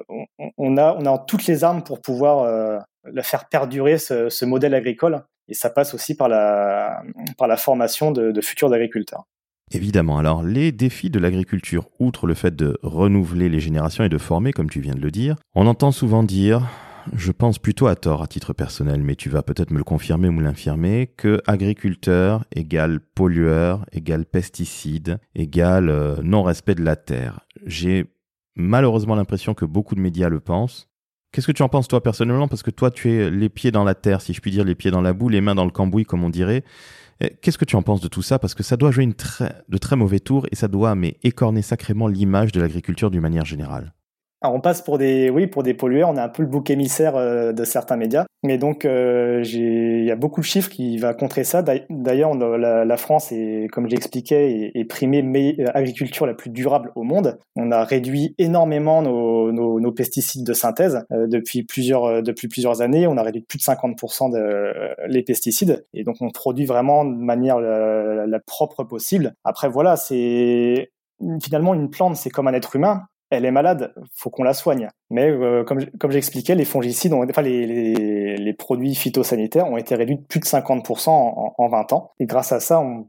on, 0.57 0.77
a, 0.77 0.95
on 0.99 1.05
a 1.05 1.17
toutes 1.19 1.45
les 1.47 1.63
armes 1.63 1.83
pour 1.83 2.01
pouvoir 2.01 2.39
euh, 2.39 2.79
faire 3.21 3.47
perdurer 3.47 3.97
ce, 3.97 4.29
ce, 4.29 4.45
modèle 4.45 4.73
agricole. 4.73 5.23
Et 5.49 5.53
ça 5.53 5.69
passe 5.69 5.93
aussi 5.93 6.15
par 6.15 6.27
la, 6.27 7.01
par 7.37 7.47
la 7.47 7.55
formation 7.55 8.11
de, 8.11 8.31
de 8.31 8.41
futurs 8.41 8.73
agriculteurs. 8.73 9.23
Évidemment. 9.71 10.17
Alors, 10.17 10.43
les 10.43 10.71
défis 10.71 11.09
de 11.09 11.19
l'agriculture, 11.19 11.89
outre 11.99 12.25
le 12.27 12.33
fait 12.33 12.55
de 12.55 12.77
renouveler 12.83 13.49
les 13.49 13.59
générations 13.59 14.03
et 14.03 14.09
de 14.09 14.17
former, 14.17 14.51
comme 14.51 14.69
tu 14.69 14.79
viens 14.79 14.95
de 14.95 15.01
le 15.01 15.11
dire, 15.11 15.35
on 15.55 15.67
entend 15.67 15.91
souvent 15.91 16.23
dire 16.23 16.63
je 17.15 17.31
pense 17.31 17.59
plutôt 17.59 17.87
à 17.87 17.95
tort 17.95 18.21
à 18.21 18.27
titre 18.27 18.53
personnel, 18.53 19.01
mais 19.01 19.15
tu 19.15 19.29
vas 19.29 19.43
peut-être 19.43 19.71
me 19.71 19.77
le 19.77 19.83
confirmer 19.83 20.29
ou 20.29 20.39
l'infirmer, 20.39 21.07
que 21.15 21.41
agriculteur 21.47 22.45
égale 22.55 22.99
pollueur, 22.99 23.85
égale 23.91 24.25
pesticide, 24.25 25.19
égale 25.35 25.89
euh, 25.89 26.17
non-respect 26.21 26.75
de 26.75 26.83
la 26.83 26.95
terre. 26.95 27.41
J'ai 27.65 28.05
malheureusement 28.55 29.15
l'impression 29.15 29.53
que 29.53 29.65
beaucoup 29.65 29.95
de 29.95 30.01
médias 30.01 30.29
le 30.29 30.39
pensent. 30.39 30.89
Qu'est-ce 31.31 31.47
que 31.47 31.51
tu 31.51 31.63
en 31.63 31.69
penses 31.69 31.87
toi 31.87 32.01
personnellement? 32.01 32.47
Parce 32.47 32.63
que 32.63 32.71
toi 32.71 32.91
tu 32.91 33.11
es 33.11 33.29
les 33.29 33.49
pieds 33.49 33.71
dans 33.71 33.83
la 33.83 33.95
terre, 33.95 34.21
si 34.21 34.33
je 34.33 34.41
puis 34.41 34.51
dire, 34.51 34.63
les 34.63 34.75
pieds 34.75 34.91
dans 34.91 35.01
la 35.01 35.13
boue, 35.13 35.29
les 35.29 35.41
mains 35.41 35.55
dans 35.55 35.65
le 35.65 35.71
cambouis 35.71 36.05
comme 36.05 36.23
on 36.23 36.29
dirait. 36.29 36.63
Qu'est-ce 37.41 37.57
que 37.57 37.65
tu 37.65 37.75
en 37.75 37.81
penses 37.81 38.01
de 38.01 38.07
tout 38.07 38.21
ça? 38.21 38.37
Parce 38.37 38.53
que 38.53 38.61
ça 38.61 38.77
doit 38.77 38.91
jouer 38.91 39.03
une 39.03 39.15
de 39.69 39.77
très 39.77 39.95
mauvais 39.95 40.19
tours 40.19 40.45
et 40.51 40.55
ça 40.55 40.67
doit 40.67 40.93
mais 40.93 41.17
écorner 41.23 41.63
sacrément 41.63 42.07
l'image 42.07 42.51
de 42.51 42.61
l'agriculture 42.61 43.09
d'une 43.09 43.21
manière 43.21 43.45
générale. 43.45 43.93
Alors 44.41 44.55
on 44.55 44.61
passe 44.61 44.81
pour 44.81 44.97
des, 44.97 45.29
oui, 45.29 45.47
pour 45.47 45.63
des 45.63 45.73
pollueurs. 45.73 46.09
On 46.09 46.15
est 46.15 46.21
un 46.21 46.29
peu 46.29 46.43
le 46.43 46.49
bouc 46.49 46.69
émissaire 46.69 47.15
euh, 47.15 47.53
de 47.53 47.63
certains 47.63 47.97
médias. 47.97 48.25
Mais 48.43 48.57
donc, 48.59 48.85
euh, 48.85 49.41
il 49.43 50.05
y 50.05 50.11
a 50.11 50.15
beaucoup 50.15 50.41
de 50.41 50.45
chiffres 50.45 50.69
qui 50.69 50.97
va 50.97 51.15
contrer 51.15 51.43
ça. 51.43 51.63
D'ailleurs, 51.89 52.35
la, 52.35 52.97
France 52.97 53.31
est, 53.31 53.67
comme 53.71 53.89
j'expliquais, 53.89 54.51
est, 54.51 54.71
est 54.79 54.85
primée 54.85 55.23
mais, 55.23 55.55
euh, 55.59 55.65
agriculture 55.73 56.27
la 56.27 56.35
plus 56.35 56.51
durable 56.51 56.91
au 56.95 57.03
monde. 57.03 57.39
On 57.55 57.71
a 57.71 57.83
réduit 57.83 58.35
énormément 58.37 59.01
nos, 59.01 59.51
nos, 59.51 59.91
pesticides 59.91 60.45
de 60.45 60.53
synthèse 60.53 61.03
euh, 61.11 61.25
depuis 61.27 61.63
plusieurs, 61.63 62.21
depuis 62.21 62.47
plusieurs 62.47 62.81
années. 62.81 63.07
On 63.07 63.17
a 63.17 63.23
réduit 63.23 63.41
plus 63.41 63.57
de 63.57 63.63
50% 63.63 64.31
de, 64.31 64.95
les 65.07 65.23
pesticides. 65.23 65.85
Et 65.93 66.03
donc, 66.03 66.17
on 66.21 66.29
produit 66.29 66.65
vraiment 66.65 67.05
de 67.05 67.15
manière 67.15 67.59
la, 67.59 68.27
la 68.27 68.39
propre 68.39 68.83
possible. 68.83 69.33
Après, 69.43 69.67
voilà, 69.67 69.95
c'est 69.95 70.91
finalement 71.41 71.73
une 71.73 71.89
plante, 71.89 72.15
c'est 72.15 72.29
comme 72.29 72.47
un 72.47 72.53
être 72.53 72.75
humain 72.75 73.07
elle 73.29 73.45
est 73.45 73.51
malade, 73.51 73.93
faut 74.15 74.29
qu'on 74.29 74.43
la 74.43 74.53
soigne. 74.53 74.89
Mais 75.09 75.29
euh, 75.29 75.63
comme, 75.63 75.85
comme 75.99 76.11
j'expliquais, 76.11 76.55
les 76.55 76.65
fongicides, 76.65 77.13
ont, 77.13 77.25
enfin 77.29 77.41
les, 77.41 77.65
les, 77.65 78.37
les, 78.37 78.53
produits 78.53 78.95
phytosanitaires 78.95 79.67
ont 79.67 79.77
été 79.77 79.95
réduits 79.95 80.17
de 80.17 80.23
plus 80.23 80.39
de 80.39 80.45
50% 80.45 81.09
en, 81.09 81.53
en 81.57 81.67
20 81.67 81.93
ans. 81.93 82.11
Et 82.19 82.25
grâce 82.25 82.51
à 82.51 82.59
ça, 82.59 82.79
on, 82.79 83.05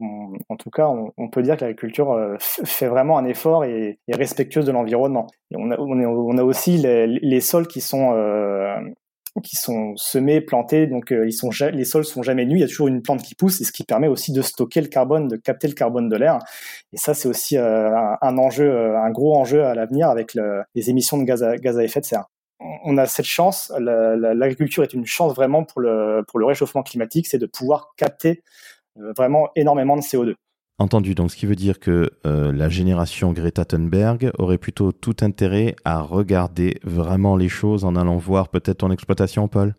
en 0.49 0.55
tout 0.55 0.69
cas, 0.69 0.87
on, 0.87 1.11
on 1.17 1.29
peut 1.29 1.41
dire 1.41 1.55
que 1.55 1.61
l'agriculture 1.61 2.11
euh, 2.11 2.35
fait 2.39 2.87
vraiment 2.87 3.17
un 3.17 3.25
effort 3.25 3.63
et 3.63 3.99
est 4.07 4.15
respectueuse 4.15 4.65
de 4.65 4.71
l'environnement. 4.71 5.27
Et 5.51 5.55
on 5.57 5.71
a, 5.71 5.77
on, 5.79 5.99
a, 5.99 6.05
on 6.05 6.37
a 6.37 6.43
aussi 6.43 6.77
les, 6.77 7.07
les, 7.07 7.41
sols 7.41 7.67
qui 7.67 7.81
sont 7.81 8.13
euh, 8.13 8.75
qui 9.41 9.55
sont 9.55 9.93
semés, 9.95 10.41
plantés, 10.41 10.87
donc 10.87 11.11
ils 11.11 11.33
sont 11.33 11.49
les 11.71 11.85
sols 11.85 12.05
sont 12.05 12.23
jamais 12.23 12.45
nus. 12.45 12.57
Il 12.57 12.61
y 12.61 12.63
a 12.63 12.67
toujours 12.67 12.87
une 12.87 13.01
plante 13.01 13.21
qui 13.21 13.35
pousse, 13.35 13.61
et 13.61 13.63
ce 13.63 13.71
qui 13.71 13.83
permet 13.83 14.07
aussi 14.07 14.31
de 14.31 14.41
stocker 14.41 14.81
le 14.81 14.87
carbone, 14.87 15.27
de 15.27 15.35
capter 15.35 15.67
le 15.67 15.73
carbone 15.73 16.09
de 16.09 16.15
l'air. 16.15 16.39
Et 16.93 16.97
ça, 16.97 17.13
c'est 17.13 17.27
aussi 17.27 17.57
un, 17.57 18.17
un, 18.21 18.37
enjeu, 18.37 18.95
un 18.95 19.09
gros 19.11 19.35
enjeu 19.35 19.63
à 19.63 19.75
l'avenir 19.75 20.09
avec 20.09 20.33
le, 20.33 20.63
les 20.75 20.89
émissions 20.89 21.17
de 21.17 21.23
gaz 21.23 21.43
à, 21.43 21.57
gaz 21.57 21.77
à 21.77 21.83
effet 21.83 22.01
de 22.01 22.05
serre 22.05 22.25
on 22.59 22.97
a 22.97 23.05
cette 23.05 23.25
chance, 23.25 23.71
l'agriculture 23.79 24.83
est 24.83 24.93
une 24.93 25.05
chance 25.05 25.33
vraiment 25.33 25.63
pour 25.63 25.81
le, 25.81 26.23
pour 26.27 26.39
le 26.39 26.45
réchauffement 26.45 26.83
climatique, 26.83 27.27
c'est 27.27 27.37
de 27.37 27.45
pouvoir 27.45 27.93
capter 27.95 28.43
vraiment 28.95 29.49
énormément 29.55 29.95
de 29.95 30.01
CO2. 30.01 30.35
Entendu, 30.79 31.13
donc 31.13 31.29
ce 31.29 31.35
qui 31.35 31.45
veut 31.45 31.57
dire 31.57 31.77
que 31.77 32.09
euh, 32.25 32.53
la 32.53 32.69
génération 32.69 33.33
Greta 33.33 33.65
Thunberg 33.65 34.31
aurait 34.37 34.57
plutôt 34.57 34.93
tout 34.93 35.15
intérêt 35.19 35.75
à 35.83 36.01
regarder 36.01 36.79
vraiment 36.83 37.35
les 37.35 37.49
choses 37.49 37.83
en 37.83 37.97
allant 37.97 38.15
voir 38.15 38.47
peut-être 38.47 38.77
ton 38.77 38.91
exploitation, 38.91 39.49
Paul? 39.49 39.75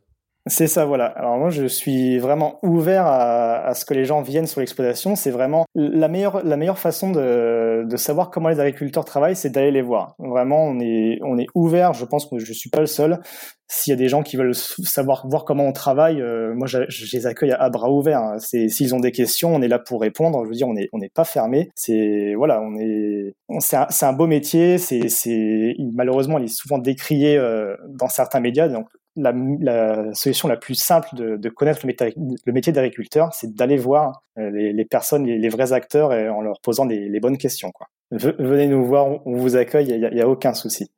C'est 0.47 0.69
ça, 0.69 0.87
voilà. 0.87 1.05
Alors 1.05 1.37
moi, 1.37 1.51
je 1.51 1.67
suis 1.67 2.19
vraiment 2.19 2.59
ouvert 2.63 3.05
à, 3.07 3.63
à 3.67 3.75
ce 3.75 3.85
que 3.85 3.93
les 3.93 4.07
gens 4.07 4.23
viennent 4.23 4.47
sur 4.47 4.61
l'exploitation. 4.61 5.15
C'est 5.15 5.31
vraiment 5.31 5.67
la 5.75 6.09
meilleure, 6.09 6.43
la 6.43 6.57
meilleure 6.57 6.79
façon 6.79 7.11
de, 7.11 7.85
de 7.87 7.97
savoir 7.97 8.31
comment 8.31 8.49
les 8.49 8.59
agriculteurs 8.59 9.05
travaillent, 9.05 9.37
c'est 9.37 9.51
d'aller 9.51 9.71
les 9.71 9.83
voir. 9.83 10.15
Vraiment, 10.19 10.65
on 10.65 10.81
est, 10.81 11.19
on 11.23 11.37
est 11.37 11.47
ouvert. 11.55 11.93
Je 11.93 12.07
pense 12.07 12.25
que 12.25 12.39
je 12.39 12.53
suis 12.55 12.71
pas 12.71 12.81
le 12.81 12.87
seul. 12.87 13.21
S'il 13.69 13.93
y 13.93 13.95
a 13.95 13.97
des 13.97 14.09
gens 14.09 14.23
qui 14.23 14.37
veulent 14.37 14.55
savoir 14.55 15.29
voir 15.29 15.45
comment 15.45 15.67
on 15.67 15.73
travaille, 15.73 16.23
euh, 16.23 16.55
moi, 16.55 16.67
je, 16.67 16.79
les 17.13 17.27
accueille 17.27 17.53
à, 17.53 17.69
bras 17.69 17.91
ouverts. 17.91 18.37
C'est 18.39 18.69
s'ils 18.69 18.95
ont 18.95 19.01
des 19.01 19.13
questions, 19.13 19.55
on 19.55 19.61
est 19.61 19.69
là 19.69 19.79
pour 19.79 20.01
répondre. 20.01 20.43
Je 20.45 20.49
veux 20.49 20.57
dire, 20.57 20.69
on 20.69 20.77
est, 20.77 20.89
on 20.95 20.99
n'est 20.99 21.11
pas 21.15 21.25
fermé. 21.25 21.69
C'est 21.77 22.33
voilà, 22.35 22.63
on 22.63 22.77
est, 22.79 23.35
c'est 23.61 24.07
un, 24.07 24.13
beau 24.15 24.27
métier. 24.27 24.79
C'est, 24.79 25.11
c'est 25.11 25.75
malheureusement, 25.93 26.39
il 26.39 26.47
est 26.47 26.49
souvent 26.49 26.79
décrié 26.79 27.37
euh, 27.37 27.77
dans 27.91 28.09
certains 28.09 28.41
médias. 28.41 28.69
Donc 28.69 28.89
la, 29.17 29.33
la, 29.33 30.15
solution 30.15 30.49
la 30.49 30.57
plus 30.57 30.75
simple 30.75 31.09
de, 31.15 31.37
de 31.37 31.49
connaître 31.49 31.81
le 31.83 31.89
métier, 31.89 32.15
le 32.45 32.53
métier 32.53 32.73
d'agriculteur, 32.73 33.33
c'est 33.35 33.55
d'aller 33.55 33.77
voir 33.77 34.23
euh, 34.39 34.51
les, 34.51 34.73
les, 34.73 34.85
personnes, 34.85 35.27
les, 35.27 35.39
les, 35.39 35.49
vrais 35.49 35.73
acteurs, 35.73 36.13
et 36.13 36.29
en 36.29 36.41
leur 36.41 36.61
posant 36.61 36.85
les 36.85 37.21
bonnes 37.21 37.39
questions. 37.39 37.71
Quoi. 37.73 37.89
Venez 38.11 38.67
nous 38.67 38.85
voir, 38.85 39.27
on 39.27 39.37
vous 39.37 39.57
accueille, 39.57 39.89
il 39.89 40.01
n'y 40.01 40.21
a, 40.21 40.25
a, 40.25 40.29
aucun 40.29 40.55
souci. 40.55 40.91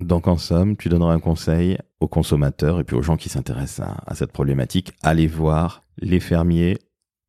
Donc 0.00 0.28
en 0.28 0.36
somme, 0.36 0.76
tu 0.76 0.88
donneras 0.88 1.12
un 1.12 1.20
conseil 1.20 1.78
aux 2.00 2.08
consommateurs 2.08 2.78
et 2.80 2.84
puis 2.84 2.96
aux 2.96 3.02
gens 3.02 3.16
qui 3.16 3.28
s'intéressent 3.28 3.88
à, 3.88 3.96
à 4.06 4.14
cette 4.14 4.32
problématique, 4.32 4.92
allez 5.02 5.26
voir 5.26 5.84
les 5.98 6.20
fermiers. 6.20 6.78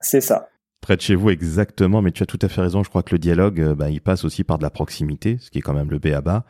C'est 0.01 0.21
ça 0.21 0.49
près 0.81 0.95
de 0.95 1.01
chez 1.01 1.15
vous 1.15 1.29
exactement, 1.29 2.01
mais 2.01 2.11
tu 2.11 2.23
as 2.23 2.25
tout 2.25 2.39
à 2.41 2.47
fait 2.47 2.61
raison. 2.61 2.83
Je 2.83 2.89
crois 2.89 3.03
que 3.03 3.13
le 3.13 3.19
dialogue, 3.19 3.73
bah, 3.73 3.89
il 3.89 4.01
passe 4.01 4.25
aussi 4.25 4.43
par 4.43 4.57
de 4.57 4.63
la 4.63 4.69
proximité, 4.69 5.37
ce 5.39 5.49
qui 5.49 5.59
est 5.59 5.61
quand 5.61 5.73
même 5.73 5.89
le 5.89 5.99
B 5.99 6.07
à 6.07 6.21
bas. 6.21 6.45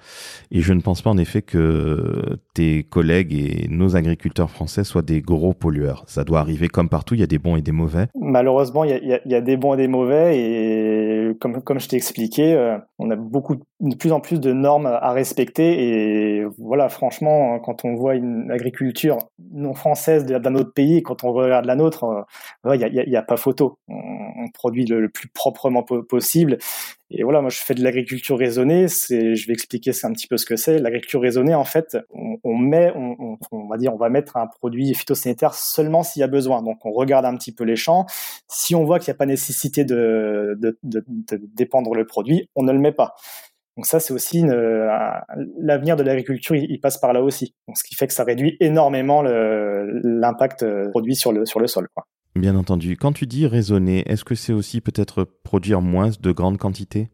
Et 0.52 0.62
je 0.62 0.74
ne 0.74 0.82
pense 0.82 1.02
pas 1.02 1.10
en 1.10 1.18
effet 1.18 1.42
que 1.42 2.38
tes 2.54 2.84
collègues 2.84 3.34
et 3.34 3.68
nos 3.70 3.96
agriculteurs 3.96 4.50
français 4.50 4.84
soient 4.84 5.02
des 5.02 5.22
gros 5.22 5.54
pollueurs. 5.54 6.04
Ça 6.08 6.24
doit 6.24 6.40
arriver 6.40 6.68
comme 6.68 6.90
partout. 6.90 7.16
Il 7.16 7.20
y 7.20 7.24
a 7.24 7.28
des 7.28 7.40
bons 7.40 7.56
et 7.56 7.62
des 7.62 7.72
mauvais. 7.72 8.08
Malheureusement, 8.16 8.84
il 8.84 9.22
y 9.26 9.36
a 9.36 9.42
des 9.42 9.58
bons 9.58 9.74
et 9.74 9.78
des 9.78 9.88
mauvais. 9.88 10.40
Et 10.40 11.36
comme 11.40 11.62
comme 11.62 11.80
je 11.80 11.88
t'ai 11.88 11.96
expliqué, 11.96 12.54
euh, 12.54 12.78
on 12.98 13.10
a 13.10 13.16
beaucoup 13.16 13.56
de 13.56 13.64
plus 13.98 14.12
en 14.12 14.20
plus 14.20 14.40
de 14.40 14.52
normes 14.52 14.88
à 14.88 15.12
respecter. 15.12 16.40
Et 16.40 16.46
voilà, 16.58 16.90
franchement, 16.90 17.60
quand 17.60 17.86
on 17.86 17.96
voit 17.96 18.16
une 18.16 18.52
agriculture 18.52 19.18
non 19.54 19.74
française 19.74 20.26
d'un 20.26 20.56
autre 20.56 20.74
pays, 20.74 21.02
quand 21.02 21.24
on 21.24 21.32
regarde 21.32 21.66
la 21.66 21.76
nôtre, 21.76 22.26
euh, 22.66 22.76
il 22.76 23.08
n'y 23.08 23.16
a, 23.16 23.20
a, 23.20 23.24
pas 23.24 23.38
photo. 23.38 23.78
On, 23.88 23.96
produit 24.54 24.86
le, 24.86 25.10
plus 25.10 25.28
proprement 25.28 25.84
possible. 25.84 26.58
Et 27.12 27.24
voilà, 27.24 27.42
moi 27.42 27.50
je 27.50 27.60
fais 27.60 27.76
de 27.76 27.84
l'agriculture 27.84 28.38
raisonnée. 28.38 28.88
C'est, 28.88 29.36
je 29.36 29.48
vais 29.48 29.54
expliquer 29.54 29.94
ça 29.94 30.08
un 30.08 30.14
petit 30.14 30.28
peu 30.28 30.38
ce 30.38 30.46
que 30.46 30.56
c'est. 30.56 30.80
L'agriculture 30.80 31.22
raisonnée, 31.22 31.54
en 31.56 31.66
fait, 31.66 31.98
on, 32.44 32.58
met, 32.58 32.92
on, 32.96 33.68
va 33.68 33.78
dire, 33.78 33.94
on 33.94 33.98
va 33.98 34.10
mettre 34.10 34.38
un 34.38 34.48
produit 34.48 34.94
phytosanitaire 34.94 35.54
seulement 35.54 36.04
s'il 36.04 36.22
y 36.22 36.24
a 36.24 36.28
besoin. 36.28 36.62
Donc 36.62 36.86
on 36.86 36.92
regarde 36.92 37.26
un 37.26 37.36
petit 37.36 37.52
peu 37.52 37.64
les 37.64 37.76
champs. 37.76 38.06
Si 38.48 38.76
on 38.76 38.86
voit 38.86 39.00
qu'il 39.00 39.12
n'y 39.12 39.16
a 39.16 39.18
pas 39.18 39.26
nécessité 39.26 39.86
de, 39.86 40.58
de, 40.60 40.78
de, 40.84 41.04
de 41.08 41.42
dépendre 41.56 41.94
le 41.94 42.06
produit, 42.06 42.50
on 42.56 42.64
ne 42.64 42.72
le 42.72 42.80
met 42.80 42.92
pas. 42.92 43.16
Donc 43.80 43.86
ça, 43.86 44.02
c'est 44.02 44.14
aussi 44.14 44.44
l'avenir 45.58 45.96
de 45.96 46.04
l'agriculture, 46.04 46.54
il, 46.54 46.82
passe 46.82 46.98
par 46.98 47.14
là 47.14 47.24
aussi. 47.24 47.56
Ce 47.74 47.82
qui 47.82 47.96
fait 47.96 48.08
que 48.08 48.14
ça 48.14 48.26
réduit 48.26 48.58
énormément 48.60 49.22
l'impact 49.22 50.64
euh, 50.64 50.90
produit 50.90 51.16
sur 51.16 51.32
le, 51.32 51.46
sur 51.46 51.62
le 51.62 51.68
sol. 51.68 51.88
Quoi. 51.96 52.04
Bien 52.36 52.58
entendu. 52.58 52.98
Quand 52.98 53.14
tu 53.14 53.26
dis 53.26 53.48
raisonner, 53.48 54.04
est-ce 54.06 54.26
que 54.26 54.36
c'est 54.36 54.52
aussi 54.52 54.82
peut-être 54.82 55.24
produire 55.46 55.80
moins 55.80 56.10
de 56.20 56.32
grandes 56.34 56.58
quantités? 56.58 57.08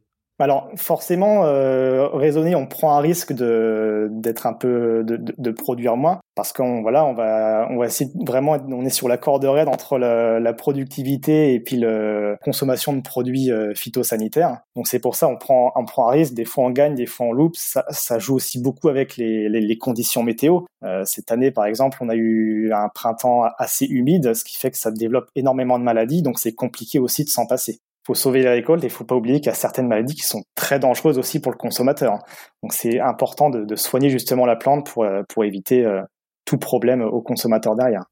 Alors 0.43 0.69
forcément, 0.75 1.45
euh, 1.45 2.07
raisonner, 2.09 2.55
on 2.55 2.67
prend 2.67 2.97
un 2.97 2.99
risque 2.99 3.31
de 3.31 4.09
d'être 4.11 4.45
un 4.45 4.53
peu 4.53 5.03
de, 5.05 5.15
de, 5.15 5.33
de, 5.37 5.51
produire 5.51 5.95
moins 5.95 6.19
parce 6.35 6.51
qu'on 6.51 6.81
voilà, 6.81 7.05
on 7.05 7.13
va 7.13 7.67
on 7.71 7.77
va 7.77 7.85
essayer 7.85 8.11
vraiment, 8.25 8.57
on 8.67 8.85
est 8.85 8.89
sur 8.89 9.07
la 9.07 9.17
corde 9.17 9.45
raide 9.45 9.69
entre 9.69 9.97
la, 9.97 10.53
productivité 10.53 11.53
et 11.53 11.59
puis 11.61 11.77
la 11.77 12.35
consommation 12.43 12.93
de 12.93 13.01
produits 13.01 13.49
euh, 13.49 13.73
phytosanitaires. 13.75 14.59
Donc 14.75 14.87
c'est 14.87 14.99
pour 14.99 15.15
ça 15.15 15.27
on 15.27 15.37
prend 15.37 15.71
on 15.75 15.85
prend 15.85 16.09
un 16.09 16.11
risque. 16.11 16.33
Des 16.33 16.45
fois 16.45 16.65
on 16.65 16.71
gagne, 16.71 16.95
des 16.95 17.05
fois 17.05 17.27
on 17.27 17.31
loupe. 17.31 17.55
Ça, 17.55 18.19
joue 18.19 18.35
aussi 18.35 18.61
beaucoup 18.61 18.89
avec 18.89 19.15
les, 19.17 19.47
les, 19.47 19.61
les 19.61 19.77
conditions 19.77 20.23
météo. 20.23 20.61
Euh, 20.83 21.03
cette 21.05 21.31
année 21.31 21.51
par 21.51 21.65
exemple, 21.65 21.97
on 22.01 22.09
a 22.09 22.15
eu 22.15 22.73
un 22.73 22.89
printemps 22.89 23.43
assez 23.57 23.85
humide, 23.85 24.33
ce 24.33 24.43
qui 24.43 24.57
fait 24.57 24.71
que 24.71 24.77
ça 24.77 24.91
développe 24.91 25.29
énormément 25.35 25.79
de 25.79 25.83
maladies. 25.83 26.21
Donc 26.21 26.39
c'est 26.39 26.53
compliqué 26.53 26.99
aussi 26.99 27.23
de 27.23 27.29
s'en 27.29 27.45
passer 27.47 27.79
faut 28.05 28.13
sauver 28.13 28.43
la 28.43 28.51
récolte 28.51 28.83
et 28.83 28.89
faut 28.89 29.03
pas 29.03 29.15
oublier 29.15 29.39
qu'il 29.39 29.47
y 29.47 29.51
a 29.51 29.55
certaines 29.55 29.87
maladies 29.87 30.15
qui 30.15 30.23
sont 30.23 30.43
très 30.53 30.79
dangereuses 30.79 31.17
aussi 31.17 31.39
pour 31.39 31.51
le 31.51 31.57
consommateur. 31.57 32.19
Donc 32.61 32.73
c'est 32.73 32.99
important 32.99 33.49
de, 33.49 33.65
de, 33.65 33.75
soigner 33.75 34.09
justement 34.09 34.45
la 34.45 34.55
plante 34.55 34.85
pour, 34.85 35.03
euh, 35.03 35.23
pour 35.27 35.43
éviter 35.43 35.85
euh, 35.85 36.01
tout 36.45 36.57
problème 36.57 37.01
au 37.01 37.21
consommateur 37.21 37.75
derrière. 37.75 38.03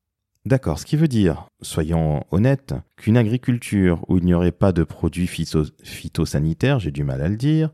D'accord, 0.45 0.79
ce 0.79 0.85
qui 0.85 0.97
veut 0.97 1.07
dire, 1.07 1.47
soyons 1.61 2.23
honnêtes, 2.31 2.73
qu'une 2.97 3.15
agriculture 3.15 4.03
où 4.09 4.17
il 4.17 4.25
n'y 4.25 4.33
aurait 4.33 4.51
pas 4.51 4.73
de 4.73 4.83
produits 4.83 5.27
phytosanitaires, 5.27 6.79
j'ai 6.79 6.91
du 6.91 7.05
mal 7.05 7.21
à 7.21 7.29
le 7.29 7.37
dire, 7.37 7.69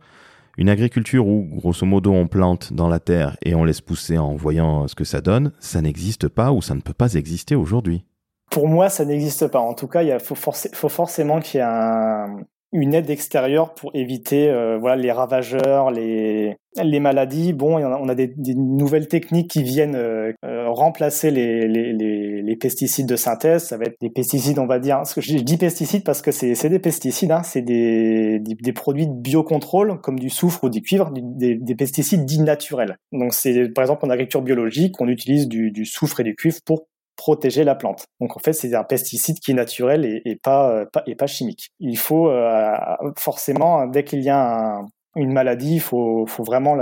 une 0.55 0.69
agriculture 0.69 1.25
où, 1.25 1.47
grosso 1.55 1.85
modo, 1.85 2.11
on 2.11 2.27
plante 2.27 2.73
dans 2.73 2.89
la 2.89 2.99
terre 2.99 3.37
et 3.43 3.55
on 3.55 3.63
laisse 3.63 3.81
pousser 3.81 4.19
en 4.19 4.35
voyant 4.35 4.87
ce 4.87 4.93
que 4.93 5.03
ça 5.03 5.21
donne, 5.21 5.51
ça 5.59 5.81
n'existe 5.81 6.27
pas 6.27 6.51
ou 6.51 6.61
ça 6.61 6.75
ne 6.75 6.81
peut 6.81 6.93
pas 6.93 7.13
exister 7.15 7.55
aujourd'hui. 7.55 8.03
Pour 8.49 8.67
moi, 8.67 8.89
ça 8.89 9.05
n'existe 9.05 9.47
pas. 9.47 9.59
En 9.59 9.73
tout 9.73 9.87
cas, 9.87 10.03
il 10.03 10.17
faut, 10.19 10.35
forcément 10.35 11.39
qu'il 11.39 11.59
y 11.59 11.61
ait 11.61 11.65
un, 11.65 12.37
une 12.71 12.93
aide 12.93 13.09
extérieure 13.09 13.73
pour 13.73 13.91
éviter 13.95 14.49
euh, 14.49 14.77
voilà 14.77 14.95
les 14.95 15.11
ravageurs, 15.11 15.89
les 15.89 16.55
maladies. 16.99 17.53
Bon, 17.53 17.77
on 17.83 18.09
a 18.09 18.15
des, 18.15 18.33
nouvelles 18.55 19.07
techniques 19.07 19.49
qui 19.49 19.63
viennent 19.63 19.95
euh, 19.95 20.33
euh, 20.45 20.69
remplacer 20.69 21.31
les, 21.31 22.55
pesticides 22.59 23.07
de 23.07 23.15
synthèse. 23.15 23.63
Ça 23.63 23.77
va 23.77 23.85
être 23.85 23.99
des 24.01 24.09
pesticides, 24.09 24.59
on 24.59 24.67
va 24.67 24.79
dire. 24.79 25.01
Je 25.17 25.37
dis 25.37 25.57
pesticides 25.57 26.03
parce 26.03 26.21
que 26.21 26.31
c'est 26.31 26.69
des 26.69 26.79
pesticides, 26.79 27.31
hein, 27.31 27.41
c'est 27.43 27.61
des, 27.61 28.41
produits 28.75 29.07
de 29.07 29.13
biocontrôle 29.13 29.99
comme 30.01 30.19
du 30.19 30.29
soufre 30.29 30.65
ou 30.65 30.69
du 30.69 30.81
cuivre, 30.81 31.11
des, 31.11 31.55
des 31.55 31.75
pesticides 31.75 32.25
dits 32.25 32.41
naturels. 32.41 32.97
Donc 33.11 33.33
c'est 33.33 33.69
par 33.73 33.83
exemple 33.83 34.05
en 34.05 34.09
agriculture 34.09 34.41
biologique, 34.41 34.99
on 34.99 35.07
utilise 35.07 35.47
du 35.47 35.85
soufre 35.85 36.19
et 36.19 36.23
du 36.23 36.35
cuivre 36.35 36.59
pour 36.65 36.85
protéger 37.19 37.65
la 37.65 37.75
plante. 37.75 38.05
Donc 38.21 38.37
en 38.37 38.39
fait, 38.39 38.53
c'est 38.53 38.73
un 38.73 38.85
pesticide 38.85 39.39
qui 39.39 39.51
est 39.51 39.53
naturel 39.53 40.05
et, 40.05 40.39
euh, 40.47 40.85
pas, 40.85 41.03
et 41.05 41.15
pas 41.15 41.27
chimique. 41.27 41.69
Il 41.81 41.97
faut 41.97 42.29
euh, 42.29 42.71
forcément, 43.17 43.85
dès 43.87 44.05
qu'il 44.05 44.21
y 44.21 44.29
a 44.29 44.79
une 45.17 45.33
maladie, 45.33 45.75
il 45.75 45.81
faut, 45.81 46.25
faut 46.27 46.43
vraiment 46.43 46.77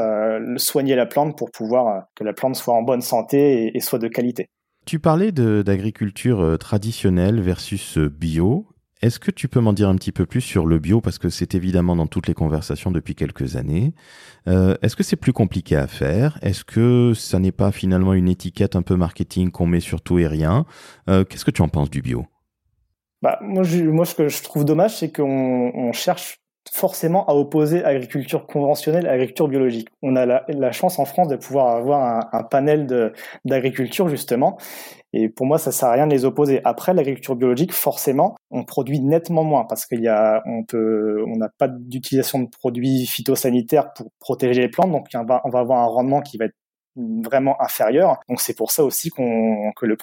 soigner 0.58 0.96
la 0.96 1.08
plante 1.08 1.36
pour 1.36 1.50
pouvoir 1.50 1.88
euh, 1.88 2.00
que 2.15 2.24
la 2.24 2.34
plante 2.34 2.56
soit 2.56 2.75
en 2.75 2.84
bonne 2.84 3.01
santé 3.01 3.75
et 3.75 3.79
soit 3.79 3.98
de 3.98 4.08
qualité. 4.08 4.48
Tu 4.86 5.00
parlais 5.00 5.32
d'agriculture 5.32 6.58
traditionnelle 6.60 7.41
versus 7.41 7.98
bio. 7.98 8.67
Est-ce 9.01 9.20
que 9.20 9.30
tu 9.30 9.48
peux 9.48 9.60
m'en 9.60 9.74
dire 9.74 9.89
un 9.89 9.96
petit 9.96 10.12
peu 10.12 10.25
plus 10.25 10.42
sur 10.42 10.66
le 10.66 10.80
bio? 10.80 11.01
Parce 11.01 11.20
que 11.20 11.30
c'est 11.30 11.54
évidemment 11.54 11.96
dans 11.96 12.08
toutes 12.08 12.27
les 12.27 12.34
conversations 12.34 12.89
depuis 12.89 13.13
quelques 13.13 13.56
années. 13.56 13.94
Euh, 14.48 14.75
Est-ce 14.82 14.96
que 14.96 15.04
c'est 15.04 15.16
plus 15.16 15.34
compliqué 15.34 15.75
à 15.75 15.88
faire? 15.88 16.39
Est-ce 16.42 16.63
que 16.63 17.13
ça 17.16 17.38
n'est 17.38 17.51
pas 17.51 17.72
finalement 17.72 18.13
une 18.13 18.27
étiquette 18.27 18.75
un 18.75 18.82
peu 18.82 18.96
marketing 18.96 19.51
qu'on 19.51 19.68
met 19.68 19.82
sur 19.82 20.01
tout 20.01 20.18
et 20.18 20.27
rien? 20.27 20.66
Euh, 21.10 21.24
Qu'est-ce 21.24 21.46
que 21.46 21.51
tu 21.51 21.62
en 21.62 21.70
penses 21.70 21.92
du 21.92 22.01
bio? 22.01 22.25
Bah, 23.22 23.39
moi, 23.42 23.63
moi, 23.86 24.06
ce 24.06 24.16
que 24.16 24.30
je 24.30 24.44
trouve 24.44 24.66
dommage, 24.66 24.98
c'est 24.98 25.12
qu'on 25.12 25.72
on 25.75 25.92
cherche 25.94 26.39
forcément 26.74 27.25
à 27.27 27.33
opposer 27.33 27.83
agriculture 27.83 28.45
conventionnelle 28.45 29.05
et 29.05 29.09
agriculture 29.09 29.47
biologique. 29.47 29.89
On 30.01 30.15
a 30.15 30.25
la, 30.25 30.71
chance 30.71 31.00
en 31.00 31.05
France 31.05 31.27
de 31.27 31.36
pouvoir 31.36 31.75
avoir 31.75 32.33
un, 32.33 32.43
panel 32.43 33.13
d'agriculture 33.45 34.07
justement, 34.09 34.57
et 35.13 35.29
pour 35.29 35.45
moi 35.45 35.57
ça 35.57 35.71
sert 35.71 35.89
à 35.89 35.93
rien 35.93 36.07
de 36.07 36.13
les 36.13 36.25
opposer. 36.25 36.62
Après 36.63 36.93
l'agriculture 36.93 37.36
biologique, 37.36 37.74
forcément, 37.74 38.36
on 38.51 38.63
produit 38.63 39.00
nettement 39.00 39.43
moins 39.43 39.65
parce 39.65 39.86
qu'il 39.86 40.01
y 40.01 40.07
a, 40.07 40.41
on 40.45 40.63
peut, 40.63 41.24
on 41.27 41.38
n'a 41.38 41.50
pas 41.57 41.67
d'utilisation 41.67 42.39
de 42.39 42.50
produits 42.50 43.05
phytosanitaires 43.05 43.93
pour 43.93 44.12
protéger 44.19 44.62
les 44.62 44.69
plantes, 44.69 44.91
donc 44.91 45.07
on 45.13 45.24
va, 45.24 45.41
avoir 45.43 45.83
un 45.83 45.88
rendement 45.88 46.21
qui 46.21 46.38
va 46.38 46.45
être 46.45 46.55
vraiment 46.95 47.62
inférieur. 47.62 48.19
Donc 48.27 48.41
c'est 48.41 48.55
pour 48.55 48.71
ça 48.71 48.83
aussi 48.83 49.09
qu'on 49.09 49.71
que 49.75 49.86
les, 49.86 49.95